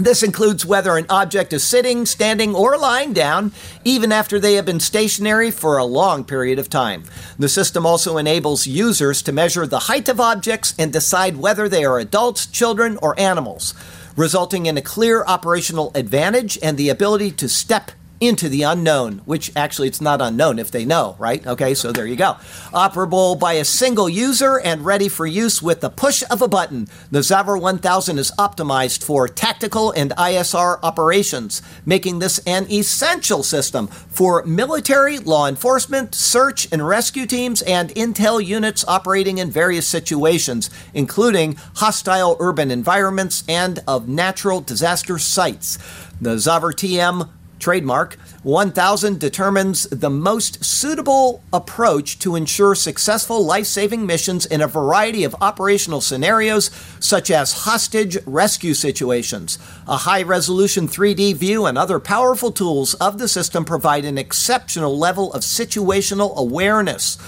[0.00, 3.52] This includes whether an object is sitting, standing, or lying down,
[3.84, 7.04] even after they have been stationary for a long period of time.
[7.38, 11.84] The system also enables users to measure the height of objects and decide whether they
[11.84, 13.74] are adults, children, or animals,
[14.16, 19.50] resulting in a clear operational advantage and the ability to step into the unknown, which
[19.56, 21.44] actually it's not unknown if they know, right?
[21.46, 22.36] Okay, so there you go.
[22.72, 26.86] Operable by a single user and ready for use with the push of a button.
[27.10, 33.86] The Xaver 1000 is optimized for tactical and ISR operations, making this an essential system
[33.86, 40.68] for military, law enforcement, search and rescue teams, and intel units operating in various situations,
[40.92, 45.78] including hostile urban environments and of natural disaster sites.
[46.20, 54.46] The Xaver TM trademark 1000 determines the most suitable approach to ensure successful life-saving missions
[54.46, 59.58] in a variety of operational scenarios such as hostage rescue situations.
[59.86, 65.32] A high-resolution 3d view and other powerful tools of the system provide an exceptional level
[65.32, 67.18] of situational awareness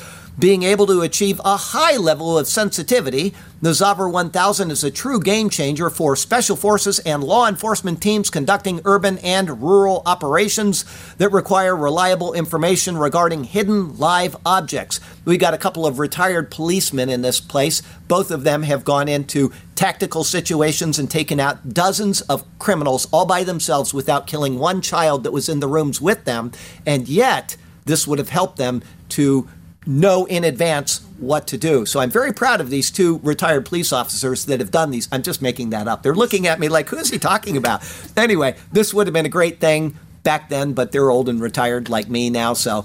[0.43, 5.21] being able to achieve a high level of sensitivity, the Xaver 1000 is a true
[5.21, 10.85] game changer for special forces and law enforcement teams conducting urban and rural operations
[11.19, 14.99] that require reliable information regarding hidden live objects.
[15.25, 17.81] We got a couple of retired policemen in this place.
[18.09, 23.27] Both of them have gone into tactical situations and taken out dozens of criminals all
[23.27, 26.51] by themselves without killing one child that was in the rooms with them.
[26.85, 29.49] And yet, this would have helped them to
[29.87, 31.87] know in advance what to do.
[31.87, 35.09] So I'm very proud of these two retired police officers that have done these.
[35.13, 36.03] I'm just making that up.
[36.03, 37.83] They're looking at me like, who is he talking about?
[38.17, 41.89] Anyway, this would have been a great thing back then, but they're old and retired
[41.89, 42.85] like me now, so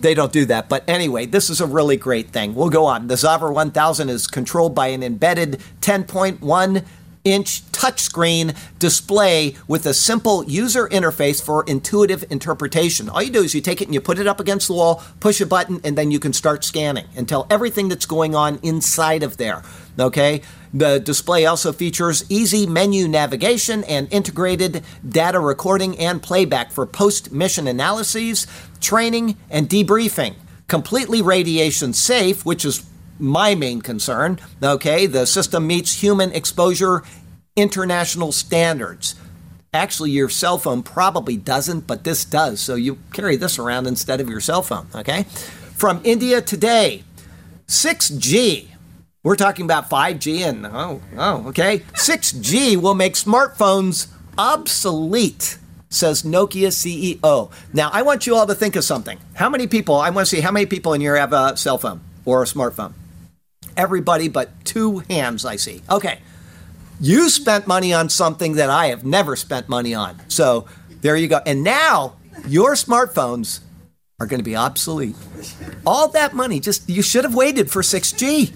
[0.00, 0.68] they don't do that.
[0.68, 2.54] But anyway, this is a really great thing.
[2.54, 3.08] We'll go on.
[3.08, 6.84] The Xaver 1000 is controlled by an embedded 10.1
[7.32, 13.08] inch touchscreen display with a simple user interface for intuitive interpretation.
[13.08, 15.02] All you do is you take it and you put it up against the wall,
[15.20, 18.58] push a button, and then you can start scanning and tell everything that's going on
[18.62, 19.62] inside of there.
[19.98, 20.42] Okay?
[20.72, 27.32] The display also features easy menu navigation and integrated data recording and playback for post
[27.32, 28.46] mission analyses,
[28.80, 30.34] training, and debriefing.
[30.66, 32.84] Completely radiation safe, which is
[33.18, 34.38] my main concern.
[34.62, 37.02] Okay, the system meets human exposure
[37.56, 39.14] international standards.
[39.74, 42.60] Actually, your cell phone probably doesn't, but this does.
[42.60, 44.86] So you carry this around instead of your cell phone.
[44.94, 45.24] Okay.
[45.74, 47.04] From India today,
[47.66, 48.68] 6G.
[49.22, 51.80] We're talking about 5G and oh, oh, okay.
[51.92, 54.06] 6G will make smartphones
[54.38, 55.58] obsolete
[55.90, 57.50] says Nokia CEO.
[57.72, 59.18] Now, I want you all to think of something.
[59.34, 61.78] How many people, I want to see how many people in here have a cell
[61.78, 62.92] phone or a smartphone?
[63.78, 65.82] Everybody but two hands I see.
[65.88, 66.20] Okay.
[67.00, 70.20] You spent money on something that I have never spent money on.
[70.28, 70.66] So
[71.00, 71.40] there you go.
[71.46, 73.60] And now your smartphones
[74.20, 75.14] are going to be obsolete.
[75.86, 78.52] All that money, just you should have waited for 6G.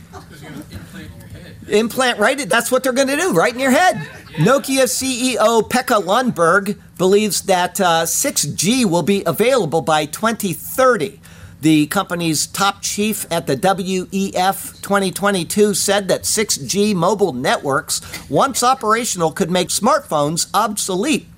[1.69, 2.37] Implant right?
[2.49, 3.97] That's what they're going to do, right in your head.
[4.39, 11.21] Nokia CEO Pekka Lundmark believes that uh, 6G will be available by 2030.
[11.63, 19.31] The company's top chief at the WEF 2022 said that 6G mobile networks, once operational,
[19.31, 21.29] could make smartphones obsolete.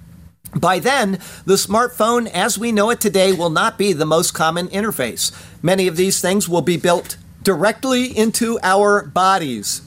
[0.57, 4.69] By then, the smartphone as we know it today will not be the most common
[4.69, 5.31] interface.
[5.63, 9.83] Many of these things will be built directly into our bodies.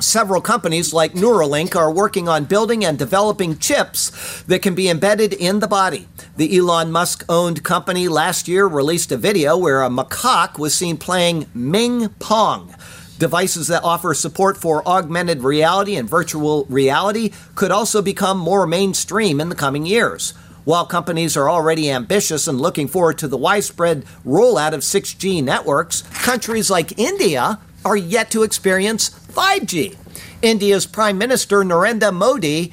[0.00, 5.34] Several companies like Neuralink are working on building and developing chips that can be embedded
[5.34, 6.08] in the body.
[6.38, 10.96] The Elon Musk owned company last year released a video where a macaque was seen
[10.96, 12.74] playing Mind Pong.
[13.18, 19.38] Devices that offer support for augmented reality and virtual reality could also become more mainstream
[19.38, 20.32] in the coming years.
[20.64, 26.02] While companies are already ambitious and looking forward to the widespread rollout of 6G networks,
[26.22, 29.96] countries like India are yet to experience 5G.
[30.42, 32.72] India's Prime Minister Narendra Modi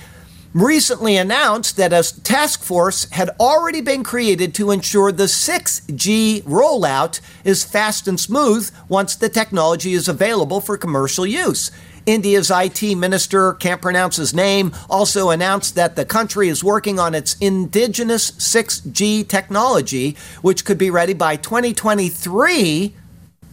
[0.54, 7.20] recently announced that a task force had already been created to ensure the 6G rollout
[7.44, 11.70] is fast and smooth once the technology is available for commercial use.
[12.08, 17.14] India's IT minister, can't pronounce his name, also announced that the country is working on
[17.14, 22.96] its indigenous 6G technology, which could be ready by 2023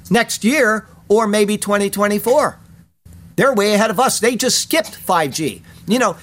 [0.09, 2.59] next year or maybe 2024.
[3.37, 4.21] They're way ahead of us.
[4.21, 5.63] They just skipped 5G.
[5.87, 6.17] You know,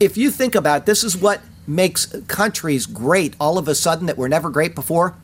[0.00, 4.06] if you think about it, this is what makes countries great all of a sudden
[4.06, 5.14] that were never great before.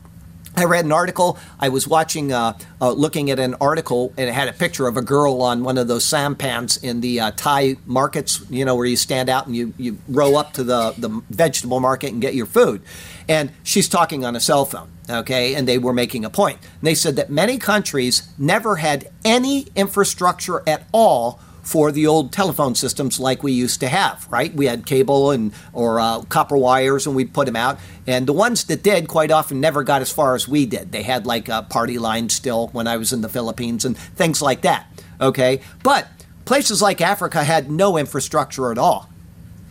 [0.57, 1.37] I read an article.
[1.59, 4.95] I was watching, uh, uh, looking at an article, and it had a picture of
[4.95, 8.85] a girl on one of those sampans in the uh, Thai markets, you know, where
[8.85, 12.35] you stand out and you, you row up to the, the vegetable market and get
[12.35, 12.81] your food.
[13.27, 15.55] And she's talking on a cell phone, okay?
[15.55, 16.59] And they were making a point.
[16.61, 22.31] And they said that many countries never had any infrastructure at all for the old
[22.31, 24.53] telephone systems like we used to have, right?
[24.53, 27.79] We had cable and or uh, copper wires, and we'd put them out.
[28.05, 30.91] And the ones that did, quite often, never got as far as we did.
[30.91, 34.43] They had like a party line still when I was in the Philippines and things
[34.43, 34.85] like that.
[35.19, 36.07] Okay, but
[36.45, 39.09] places like Africa had no infrastructure at all,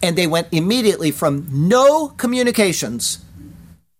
[0.02, 3.24] and they went immediately from no communications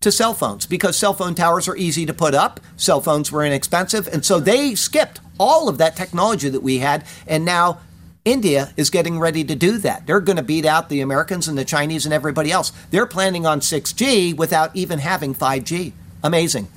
[0.01, 2.59] to cell phones because cell phone towers are easy to put up.
[2.75, 7.05] Cell phones were inexpensive, and so they skipped all of that technology that we had,
[7.25, 7.79] and now
[8.25, 10.07] India is getting ready to do that.
[10.07, 12.71] They're going to beat out the Americans and the Chinese and everybody else.
[12.89, 15.93] They're planning on 6G without even having 5G.
[16.23, 16.67] Amazing.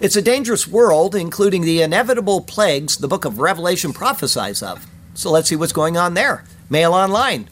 [0.00, 4.84] It's a dangerous world, including the inevitable plagues the book of Revelation prophesies of.
[5.14, 6.44] So let's see what's going on there.
[6.68, 7.48] Mail online.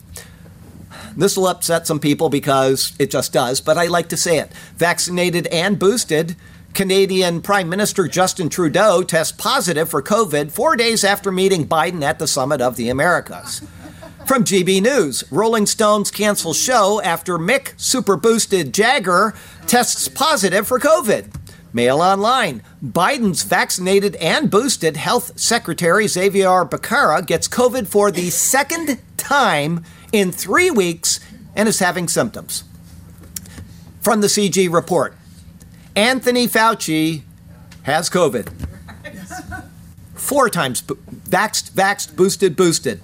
[1.17, 4.53] This will upset some people because it just does, but I like to say it.
[4.77, 6.35] Vaccinated and boosted,
[6.75, 12.19] Canadian Prime Minister Justin Trudeau tests positive for COVID four days after meeting Biden at
[12.19, 13.61] the Summit of the Americas.
[14.27, 19.35] From GB News, Rolling Stones cancel show after Mick Super Boosted Jagger
[19.67, 21.35] tests positive for COVID.
[21.75, 28.99] Mail Online, Biden's vaccinated and boosted Health Secretary Xavier Becerra gets COVID for the second
[29.17, 31.21] time in three weeks
[31.55, 32.65] and is having symptoms.
[34.01, 35.17] From the CG report,
[35.95, 37.23] Anthony Fauci
[37.83, 38.51] has COVID.
[40.15, 43.01] Four times vaxed, vaxed, boosted, boosted.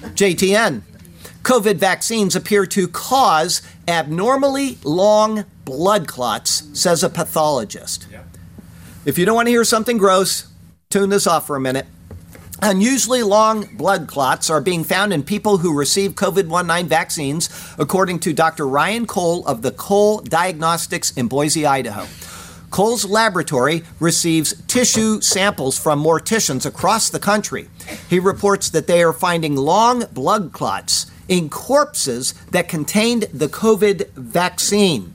[0.00, 0.82] JTN.
[1.42, 8.06] COVID vaccines appear to cause abnormally long blood clots, says a pathologist.
[9.04, 10.46] If you don't want to hear something gross,
[10.90, 11.86] tune this off for a minute.
[12.64, 18.20] Unusually long blood clots are being found in people who receive COVID 19 vaccines, according
[18.20, 18.68] to Dr.
[18.68, 22.06] Ryan Cole of the Cole Diagnostics in Boise, Idaho.
[22.70, 27.68] Cole's laboratory receives tissue samples from morticians across the country.
[28.08, 34.10] He reports that they are finding long blood clots in corpses that contained the COVID
[34.12, 35.14] vaccine.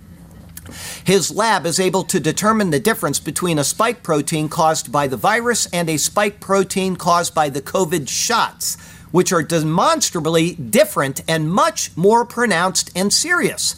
[1.03, 5.17] His lab is able to determine the difference between a spike protein caused by the
[5.17, 8.77] virus and a spike protein caused by the COVID shots,
[9.11, 13.75] which are demonstrably different and much more pronounced and serious.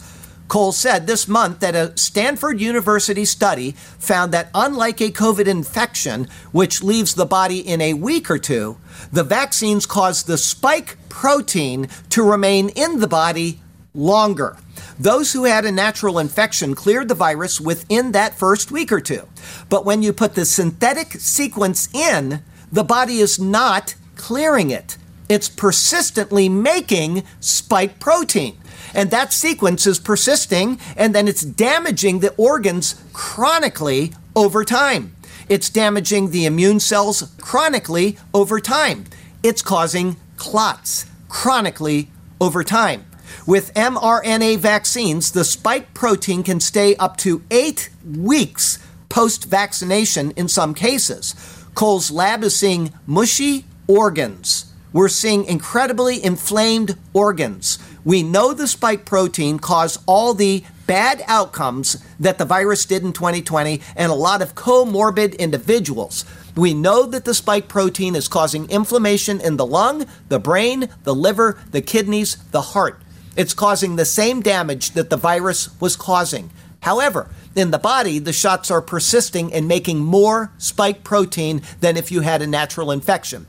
[0.50, 6.26] Cole said this month that a Stanford University study found that unlike a COVID infection,
[6.50, 8.76] which leaves the body in a week or two,
[9.12, 13.60] the vaccines cause the spike protein to remain in the body
[13.94, 14.56] longer.
[15.00, 19.26] Those who had a natural infection cleared the virus within that first week or two.
[19.70, 24.98] But when you put the synthetic sequence in, the body is not clearing it.
[25.26, 28.58] It's persistently making spike protein.
[28.92, 35.16] And that sequence is persisting, and then it's damaging the organs chronically over time.
[35.48, 39.06] It's damaging the immune cells chronically over time.
[39.42, 43.06] It's causing clots chronically over time.
[43.50, 48.78] With mRNA vaccines, the spike protein can stay up to eight weeks
[49.08, 51.34] post vaccination in some cases.
[51.74, 54.72] Cole's lab is seeing mushy organs.
[54.92, 57.80] We're seeing incredibly inflamed organs.
[58.04, 63.12] We know the spike protein caused all the bad outcomes that the virus did in
[63.12, 66.24] 2020 and a lot of comorbid individuals.
[66.54, 71.16] We know that the spike protein is causing inflammation in the lung, the brain, the
[71.16, 73.02] liver, the kidneys, the heart.
[73.36, 76.50] It's causing the same damage that the virus was causing.
[76.82, 82.10] However, in the body, the shots are persisting and making more spike protein than if
[82.10, 83.46] you had a natural infection.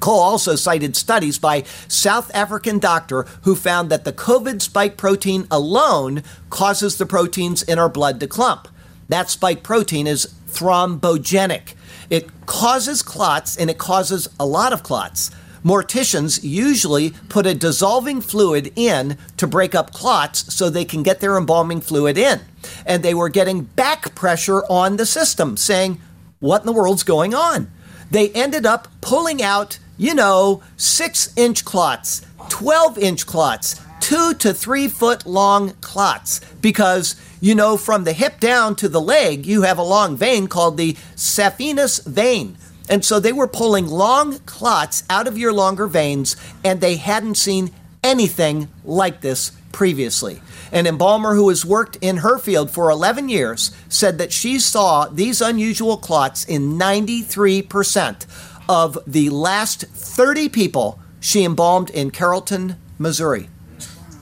[0.00, 5.46] Cole also cited studies by South African doctor who found that the COVID spike protein
[5.50, 8.68] alone causes the proteins in our blood to clump.
[9.08, 11.74] That spike protein is thrombogenic.
[12.10, 15.30] It causes clots and it causes a lot of clots.
[15.64, 21.20] Morticians usually put a dissolving fluid in to break up clots so they can get
[21.20, 22.40] their embalming fluid in.
[22.86, 26.00] And they were getting back pressure on the system, saying,
[26.40, 27.70] What in the world's going on?
[28.10, 34.54] They ended up pulling out, you know, six inch clots, 12 inch clots, two to
[34.54, 39.62] three foot long clots because you know from the hip down to the leg you
[39.62, 42.56] have a long vein called the saphenous vein
[42.88, 47.36] And so they were pulling long clots out of your longer veins, and they hadn't
[47.36, 47.70] seen
[48.02, 50.40] anything like this previously.
[50.72, 55.06] An embalmer who has worked in her field for 11 years said that she saw
[55.06, 58.26] these unusual clots in 93%
[58.68, 63.48] of the last 30 people she embalmed in Carrollton, Missouri.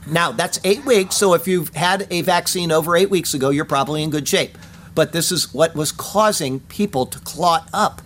[0.06, 3.64] Now, that's eight weeks, so if you've had a vaccine over eight weeks ago, you're
[3.64, 4.56] probably in good shape.
[4.94, 8.00] But this is what was causing people to clot up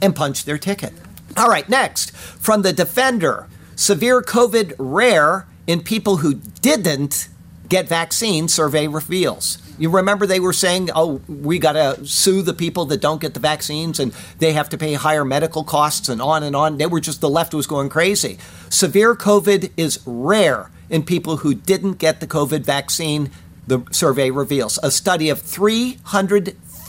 [0.00, 0.92] and punch their ticket.
[1.36, 7.28] All right, next, from the Defender severe COVID rare in people who didn't
[7.68, 9.58] get vaccines, survey reveals.
[9.78, 13.32] You remember they were saying, oh, we got to sue the people that don't get
[13.32, 16.76] the vaccines and they have to pay higher medical costs and on and on.
[16.76, 18.36] They were just, the left was going crazy.
[18.68, 23.30] Severe COVID is rare in people who didn't get the COVID vaccine,
[23.66, 24.78] the survey reveals.
[24.82, 25.40] A study of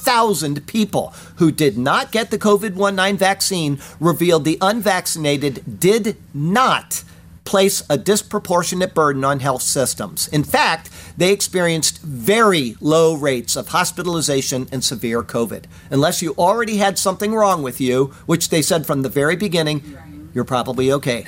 [0.02, 7.04] 300,000 people who did not get the COVID 19 vaccine revealed the unvaccinated did not
[7.44, 10.28] place a disproportionate burden on health systems.
[10.28, 15.66] In fact, they experienced very low rates of hospitalization and severe COVID.
[15.90, 20.30] Unless you already had something wrong with you, which they said from the very beginning,
[20.34, 21.24] you're probably okay.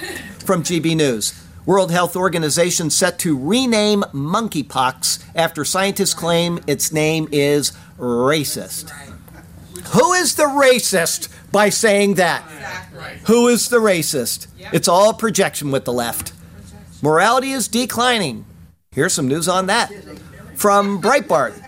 [0.45, 1.43] From GB News.
[1.66, 8.89] World Health Organization set to rename monkeypox after scientists claim its name is racist.
[9.93, 12.41] Who is the racist by saying that?
[13.28, 14.47] Who is the racist?
[14.74, 16.34] It's all projection with the left.
[17.01, 18.45] Morality is declining.
[18.91, 19.89] Here's some news on that.
[20.55, 21.59] From Breitbart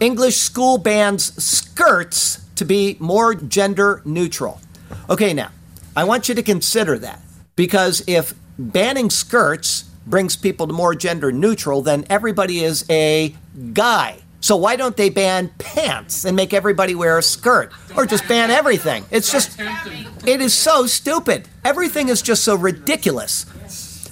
[0.00, 4.60] English school bans skirts to be more gender neutral.
[5.08, 5.50] Okay, now,
[5.96, 7.20] I want you to consider that
[7.56, 13.34] because if banning skirts brings people to more gender neutral, then everybody is a
[13.72, 14.18] guy.
[14.40, 18.50] So why don't they ban pants and make everybody wear a skirt or just ban
[18.50, 19.04] everything?
[19.10, 21.48] It's just it is so stupid.
[21.64, 23.44] Everything is just so ridiculous.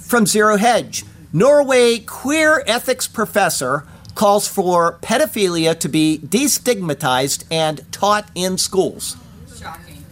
[0.01, 3.85] From Zero Hedge, Norway queer ethics professor
[4.15, 9.15] calls for pedophilia to be destigmatized and taught in schools.
[9.57, 10.03] Shocking.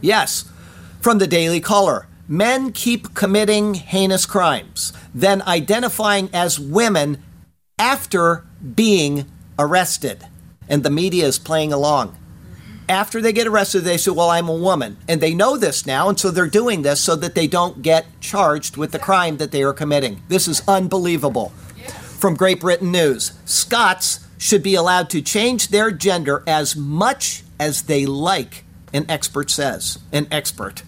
[0.00, 0.44] Yes.
[1.00, 7.22] From the Daily Caller, men keep committing heinous crimes, then identifying as women
[7.78, 8.44] after
[8.74, 9.26] being
[9.58, 10.26] arrested.
[10.68, 12.16] And the media is playing along.
[12.88, 14.98] After they get arrested, they say, Well, I'm a woman.
[15.08, 18.06] And they know this now, and so they're doing this so that they don't get
[18.20, 20.22] charged with the crime that they are committing.
[20.28, 21.50] This is unbelievable.
[22.18, 27.82] From Great Britain News Scots should be allowed to change their gender as much as
[27.82, 29.98] they like, an expert says.
[30.12, 30.82] An expert.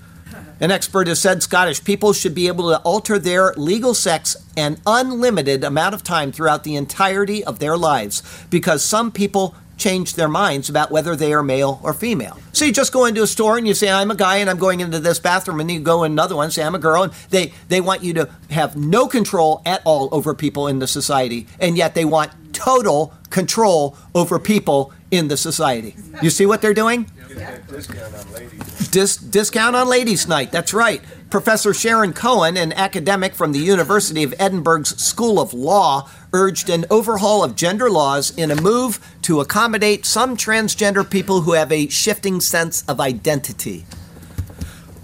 [0.59, 4.79] An expert has said Scottish people should be able to alter their legal sex an
[4.87, 10.29] unlimited amount of time throughout the entirety of their lives because some people change their
[10.29, 12.39] minds about whether they are male or female.
[12.55, 14.57] So you just go into a store and you say, I'm a guy and I'm
[14.57, 17.13] going into this bathroom, and you go in another one say, I'm a girl, and
[17.29, 21.47] they, they want you to have no control at all over people in the society,
[21.61, 25.95] and yet they want total control over people in the society.
[26.23, 27.11] You see what they're doing?
[27.37, 28.89] Discount on ladies.
[28.89, 30.51] Dis- discount on ladies' night.
[30.51, 31.03] That's right.
[31.29, 36.87] Professor Sharon Cowan, an academic from the University of Edinburgh's School of Law, urged an
[36.91, 41.89] overhaul of gender laws in a move to accommodate some transgender people who have a
[41.89, 43.85] shifting sense of identity.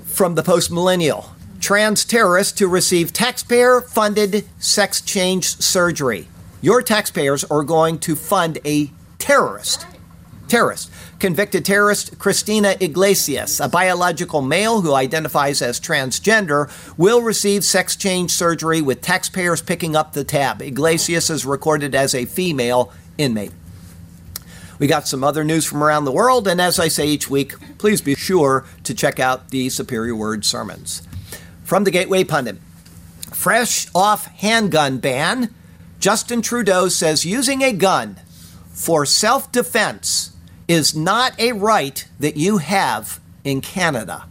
[0.05, 6.29] From the post millennial, trans terrorists to receive taxpayer funded sex change surgery.
[6.63, 9.87] Your taxpayers are going to fund a terrorist.
[10.49, 10.91] Terrorist.
[11.23, 16.69] Convicted terrorist Christina Iglesias, a biological male who identifies as transgender,
[16.99, 20.61] will receive sex change surgery with taxpayers picking up the tab.
[20.61, 23.53] Iglesias is recorded as a female inmate.
[24.81, 27.55] We got some other news from around the world, and as I say each week,
[27.79, 31.07] please be sure to check out the Superior Word sermons.
[31.63, 32.59] From the Gateway Pundit
[33.33, 35.55] Fresh off handgun ban,
[36.01, 38.17] Justin Trudeau says using a gun
[38.73, 40.33] for self defense
[40.69, 44.25] is not a right that you have in Canada.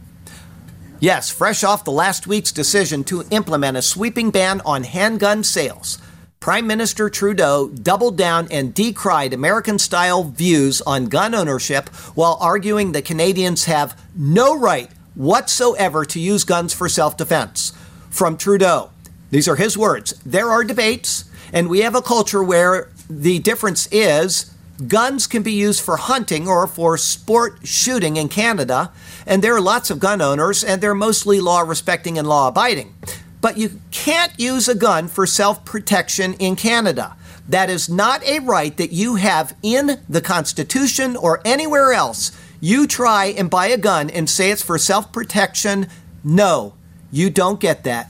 [1.00, 5.98] Yes, fresh off the last week's decision to implement a sweeping ban on handgun sales,
[6.42, 12.90] Prime Minister Trudeau doubled down and decried American style views on gun ownership while arguing
[12.92, 17.72] that Canadians have no right whatsoever to use guns for self defense.
[18.10, 18.90] From Trudeau,
[19.30, 20.14] these are his words.
[20.26, 24.51] There are debates, and we have a culture where the difference is
[24.88, 28.92] guns can be used for hunting or for sport shooting in Canada,
[29.26, 32.94] and there are lots of gun owners, and they're mostly law respecting and law abiding.
[33.40, 37.16] But you can't use a gun for self protection in Canada.
[37.48, 42.30] That is not a right that you have in the Constitution or anywhere else.
[42.60, 45.88] You try and buy a gun and say it's for self protection.
[46.22, 46.74] No,
[47.10, 48.08] you don't get that.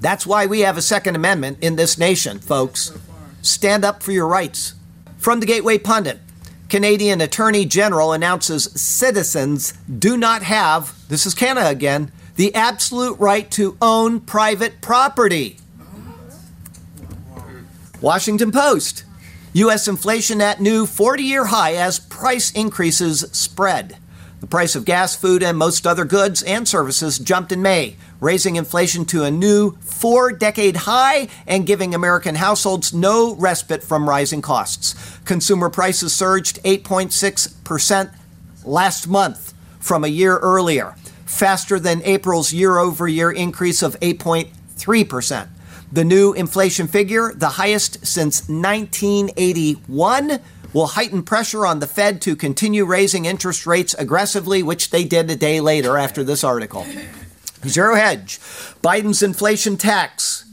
[0.00, 2.96] That's why we have a Second Amendment in this nation, folks.
[3.42, 4.74] Stand up for your rights.
[5.20, 6.18] From the Gateway Pundit,
[6.70, 13.50] Canadian Attorney General announces citizens do not have, this is Canada again, the absolute right
[13.50, 15.58] to own private property.
[18.00, 19.04] Washington Post.
[19.52, 19.86] U.S.
[19.88, 23.98] inflation at new 40 year high as price increases spread.
[24.40, 28.56] The price of gas, food, and most other goods and services jumped in May, raising
[28.56, 34.42] inflation to a new four decade high and giving American households no respite from rising
[34.42, 34.94] costs.
[35.24, 38.14] Consumer prices surged 8.6%
[38.64, 40.94] last month from a year earlier,
[41.24, 45.48] faster than April's year over year increase of 8.3%.
[45.92, 50.38] The new inflation figure, the highest since 1981,
[50.72, 55.28] will heighten pressure on the Fed to continue raising interest rates aggressively, which they did
[55.28, 56.86] a day later after this article.
[57.66, 58.38] Zero hedge.
[58.82, 60.46] Biden's inflation tax.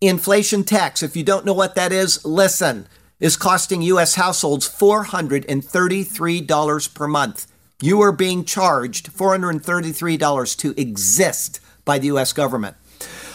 [0.00, 2.86] Inflation tax, if you don't know what that is, listen,
[3.18, 4.14] is costing U.S.
[4.14, 7.46] households $433 per month.
[7.82, 12.32] You are being charged $433 to exist by the U.S.
[12.32, 12.76] government.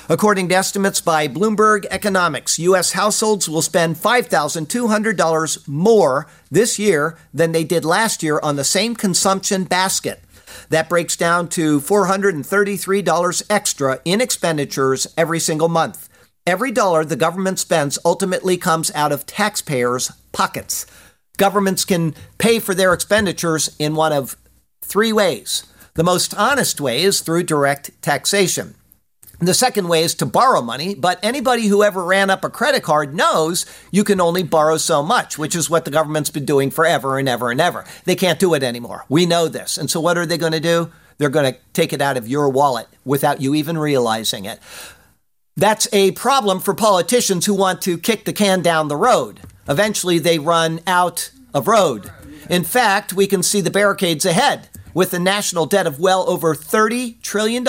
[0.07, 2.91] According to estimates by Bloomberg Economics, U.S.
[2.91, 8.95] households will spend $5,200 more this year than they did last year on the same
[8.95, 10.21] consumption basket.
[10.69, 16.09] That breaks down to $433 extra in expenditures every single month.
[16.47, 20.85] Every dollar the government spends ultimately comes out of taxpayers' pockets.
[21.37, 24.37] Governments can pay for their expenditures in one of
[24.81, 25.63] three ways.
[25.95, 28.75] The most honest way is through direct taxation.
[29.39, 32.83] The second way is to borrow money, but anybody who ever ran up a credit
[32.83, 36.71] card knows you can only borrow so much, which is what the government's been doing
[36.71, 37.85] forever and ever and ever.
[38.05, 39.05] They can't do it anymore.
[39.09, 39.77] We know this.
[39.77, 40.91] And so what are they going to do?
[41.17, 44.59] They're going to take it out of your wallet without you even realizing it.
[45.57, 49.39] That's a problem for politicians who want to kick the can down the road.
[49.67, 52.11] Eventually, they run out of road.
[52.49, 54.69] In fact, we can see the barricades ahead.
[54.93, 57.65] With a national debt of well over $30 trillion,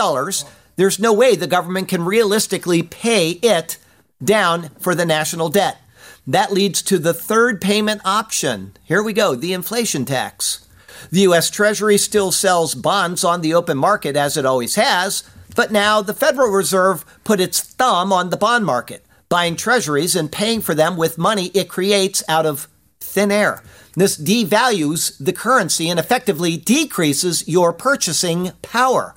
[0.76, 3.78] there's no way the government can realistically pay it
[4.22, 5.78] down for the national debt.
[6.26, 8.76] That leads to the third payment option.
[8.84, 10.66] Here we go the inflation tax.
[11.10, 11.50] The U.S.
[11.50, 15.22] Treasury still sells bonds on the open market as it always has,
[15.54, 20.32] but now the Federal Reserve put its thumb on the bond market, buying treasuries and
[20.32, 22.68] paying for them with money it creates out of
[22.98, 23.62] thin air.
[23.94, 29.14] This devalues the currency and effectively decreases your purchasing power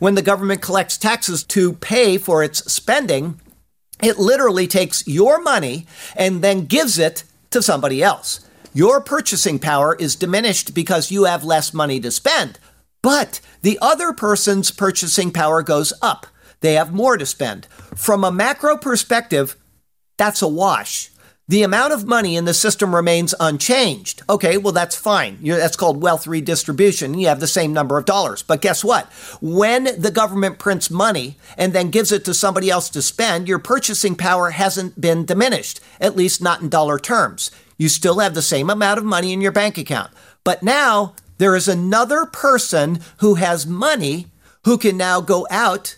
[0.00, 3.40] when the government collects taxes to pay for its spending,
[4.02, 5.86] it literally takes your money
[6.16, 8.40] and then gives it to somebody else.
[8.72, 12.58] Your purchasing power is diminished because you have less money to spend,
[13.02, 16.26] but the other person's purchasing power goes up.
[16.60, 17.66] They have more to spend.
[17.94, 19.56] From a macro perspective,
[20.16, 21.09] that's a wash
[21.50, 24.22] the amount of money in the system remains unchanged.
[24.30, 25.36] Okay, well, that's fine.
[25.42, 27.18] You're, that's called wealth redistribution.
[27.18, 28.44] You have the same number of dollars.
[28.44, 29.06] But guess what?
[29.40, 33.58] When the government prints money and then gives it to somebody else to spend, your
[33.58, 37.50] purchasing power hasn't been diminished, at least not in dollar terms.
[37.76, 40.12] You still have the same amount of money in your bank account.
[40.44, 44.28] But now there is another person who has money
[44.66, 45.96] who can now go out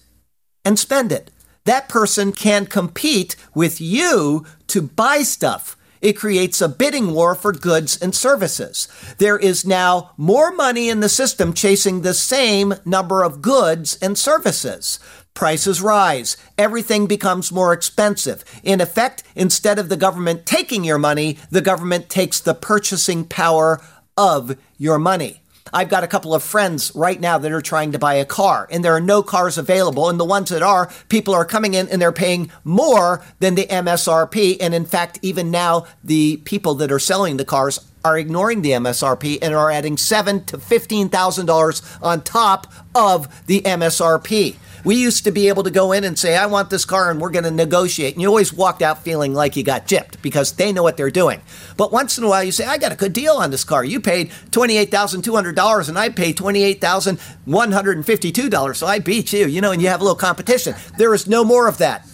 [0.65, 1.31] and spend it
[1.65, 5.77] that person can compete with you to buy stuff.
[6.01, 8.89] It creates a bidding war for goods and services.
[9.19, 14.19] There is now more money in the system chasing the same number of goods and
[14.19, 14.99] services.
[15.35, 16.37] Prices rise.
[16.59, 18.45] Everything becomes more expensive.
[18.65, 23.81] In effect, instead of the government taking your money, the government takes the purchasing power
[24.17, 25.42] of your money.
[25.73, 28.69] I've got a couple of friends right now that are trying to buy a car,
[28.71, 30.09] and there are no cars available.
[30.09, 33.67] And the ones that are, people are coming in and they're paying more than the
[33.67, 34.59] MSRP.
[34.61, 38.73] And in fact, even now, the people that are selling the cars are ignoring the
[38.73, 44.57] MSRP and are adding seven to fifteen thousand dollars on top of the MSRP.
[44.85, 47.21] We used to be able to go in and say, I want this car and
[47.21, 48.15] we're going to negotiate.
[48.15, 51.11] And you always walked out feeling like you got gypped because they know what they're
[51.11, 51.41] doing.
[51.77, 53.85] But once in a while, you say, I got a good deal on this car.
[53.85, 58.77] You paid $28,200 and I paid $28,152.
[58.77, 60.75] So I beat you, you know, and you have a little competition.
[60.99, 62.09] There is no more of that.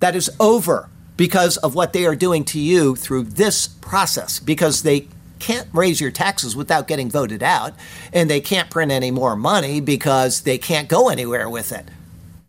[0.00, 4.82] That is over because of what they are doing to you through this process because
[4.82, 7.74] they can't raise your taxes without getting voted out,
[8.12, 11.86] and they can't print any more money because they can't go anywhere with it.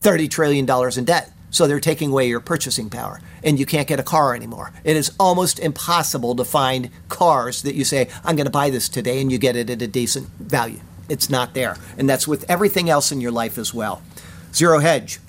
[0.02, 1.32] $30 trillion in debt.
[1.52, 4.72] So they're taking away your purchasing power and you can't get a car anymore.
[4.84, 8.88] It is almost impossible to find cars that you say, I'm going to buy this
[8.88, 10.80] today and you get it at a decent value.
[11.10, 11.76] It's not there.
[11.97, 14.04] And that's with everything else in your life as well.
[14.54, 15.20] Zero Hedge.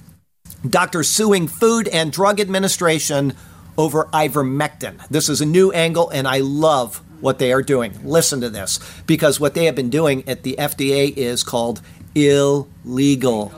[0.69, 3.33] Doctors suing Food and Drug Administration
[3.79, 5.07] over ivermectin.
[5.09, 7.99] This is a new angle, and I love what they are doing.
[8.05, 11.81] Listen to this, because what they have been doing at the FDA is called
[12.15, 13.55] illegal.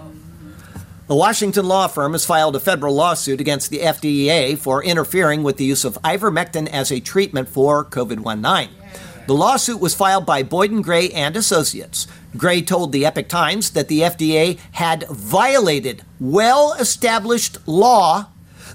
[1.13, 5.59] A Washington law firm has filed a federal lawsuit against the FDA for interfering with
[5.59, 8.75] the use of ivermectin as a treatment for COVID 19.
[9.27, 12.07] The lawsuit was filed by Boyden Gray and Associates.
[12.35, 18.29] Gray told the Epoch Times that the FDA had violated well established law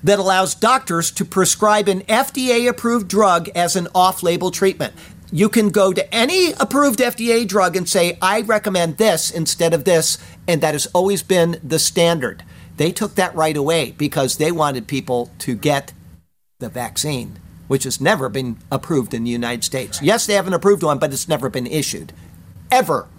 [0.04, 4.94] that allows doctors to prescribe an FDA approved drug as an off label treatment.
[5.32, 9.84] You can go to any approved FDA drug and say, I recommend this instead of
[9.84, 10.18] this,
[10.48, 12.44] and that has always been the standard.
[12.78, 15.92] They took that right away because they wanted people to get
[16.60, 20.02] the vaccine, which has never been approved in the United States.
[20.02, 22.14] Yes, they have an approved one, but it's never been issued.
[22.72, 23.10] Ever.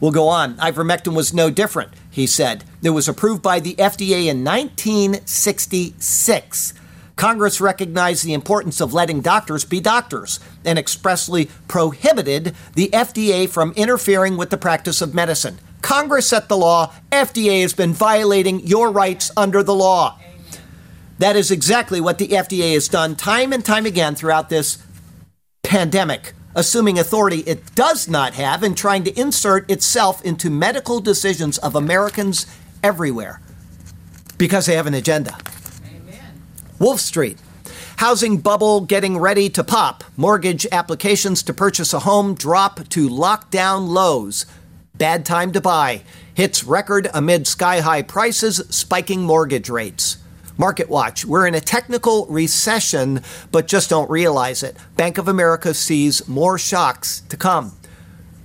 [0.00, 0.56] We'll go on.
[0.56, 2.64] Ivermectin was no different, he said.
[2.82, 6.74] It was approved by the FDA in 1966.
[7.16, 13.72] Congress recognized the importance of letting doctors be doctors and expressly prohibited the FDA from
[13.76, 15.58] interfering with the practice of medicine.
[15.80, 16.92] Congress set the law.
[17.12, 20.18] FDA has been violating your rights under the law.
[21.18, 24.78] That is exactly what the FDA has done time and time again throughout this
[25.62, 31.58] pandemic, assuming authority it does not have and trying to insert itself into medical decisions
[31.58, 32.46] of Americans
[32.82, 33.40] everywhere
[34.36, 35.36] because they have an agenda.
[36.84, 37.38] Wolf Street.
[37.96, 40.04] Housing bubble getting ready to pop.
[40.18, 44.44] Mortgage applications to purchase a home drop to lockdown lows.
[44.94, 46.02] Bad time to buy.
[46.34, 50.18] Hits record amid sky high prices, spiking mortgage rates.
[50.58, 51.24] Market Watch.
[51.24, 54.76] We're in a technical recession, but just don't realize it.
[54.94, 57.72] Bank of America sees more shocks to come.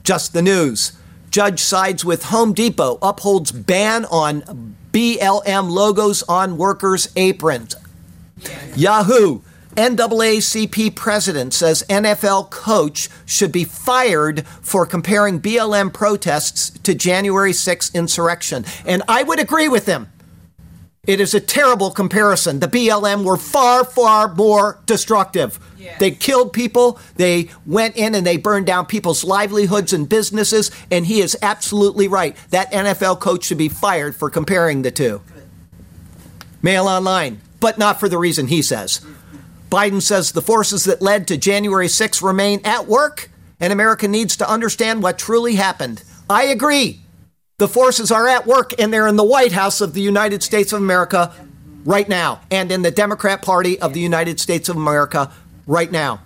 [0.06, 0.94] Just the news.
[1.30, 7.76] Judge sides with Home Depot, upholds ban on BLM logos on workers' aprons.
[8.76, 9.42] Yahoo!
[9.76, 17.96] NAACP president says NFL coach should be fired for comparing BLM protests to January 6
[17.96, 18.66] insurrection.
[18.86, 20.10] And I would agree with him.
[21.08, 22.60] It is a terrible comparison.
[22.60, 25.60] The BLM were far, far more destructive.
[25.78, 25.98] Yes.
[26.00, 31.06] They killed people, they went in and they burned down people's livelihoods and businesses, and
[31.06, 32.36] he is absolutely right.
[32.50, 35.22] That NFL coach should be fired for comparing the two.
[36.62, 39.05] Mail online, but not for the reason he says.
[39.70, 43.30] Biden says the forces that led to January 6 remain at work,
[43.60, 46.03] and America needs to understand what truly happened.
[46.30, 47.01] I agree.
[47.57, 50.74] The forces are at work, and they're in the White House of the United States
[50.74, 51.34] of America
[51.84, 55.32] right now, and in the Democrat Party of the United States of America
[55.68, 56.22] right now.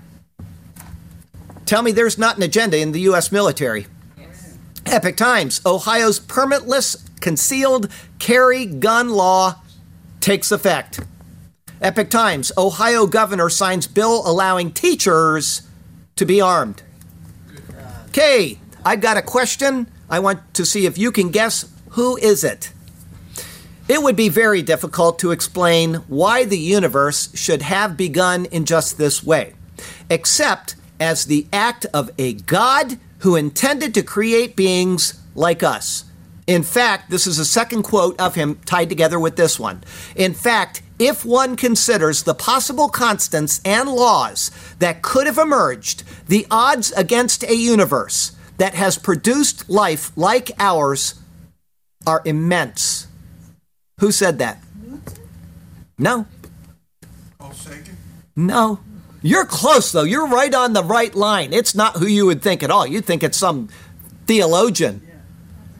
[1.66, 3.30] Tell me there's not an agenda in the U.S.
[3.32, 3.86] military.
[4.18, 4.54] yes.
[4.86, 9.56] Epoch Times Ohio's permitless concealed carry gun law
[10.20, 11.00] takes effect.
[11.80, 15.62] Epoch Times Ohio governor signs bill allowing teachers
[16.16, 16.82] to be armed.
[18.08, 19.86] Okay, I've got a question.
[20.08, 22.70] I want to see if you can guess who is it.
[23.86, 28.96] It would be very difficult to explain why the universe should have begun in just
[28.96, 29.52] this way,
[30.08, 36.04] except as the act of a God who intended to create beings like us.
[36.46, 39.84] In fact, this is a second quote of him tied together with this one.
[40.16, 46.46] In fact, if one considers the possible constants and laws that could have emerged, the
[46.50, 51.16] odds against a universe that has produced life like ours
[52.06, 53.08] are immense.
[54.00, 54.62] Who said that?
[55.98, 56.26] No.
[58.36, 58.80] No.
[59.22, 60.02] You're close, though.
[60.02, 61.52] You're right on the right line.
[61.52, 62.86] It's not who you would think at all.
[62.86, 63.68] You'd think it's some
[64.26, 65.00] theologian.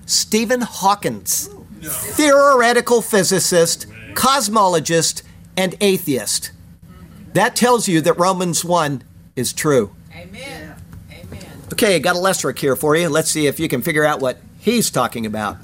[0.06, 1.48] Stephen Hawkins,
[1.82, 5.22] theoretical physicist, cosmologist,
[5.56, 6.52] and atheist.
[7.32, 9.02] That tells you that Romans 1
[9.34, 9.94] is true.
[10.14, 10.74] Amen.
[11.10, 11.46] Amen.
[11.72, 13.08] Okay, got a Lesric here for you.
[13.08, 15.56] Let's see if you can figure out what he's talking about.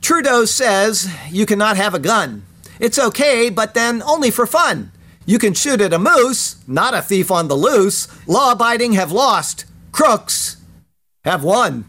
[0.00, 2.44] Trudeau says you cannot have a gun.
[2.78, 4.92] It's okay, but then only for fun.
[5.26, 8.08] You can shoot at a moose, not a thief on the loose.
[8.26, 9.64] Law abiding have lost.
[9.92, 10.56] Crooks
[11.24, 11.84] have won.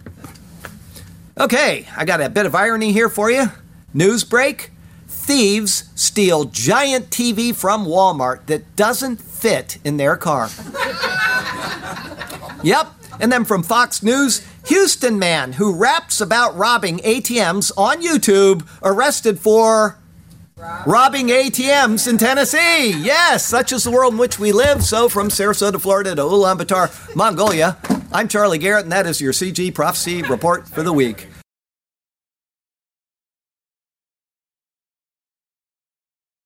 [1.40, 3.46] Okay, I got a bit of irony here for you.
[3.94, 4.72] News break
[5.08, 10.50] Thieves steal giant TV from Walmart that doesn't fit in their car.
[12.64, 13.01] Yep.
[13.22, 19.40] And then from Fox News, Houston man who raps about robbing ATMs on YouTube arrested
[19.40, 20.00] for
[20.88, 22.92] robbing ATMs in Tennessee.
[23.00, 24.84] Yes, such is the world in which we live.
[24.84, 27.78] So from Sarasota, Florida to Ulaanbaatar, Mongolia,
[28.12, 31.28] I'm Charlie Garrett, and that is your CG Prophecy Report for the week.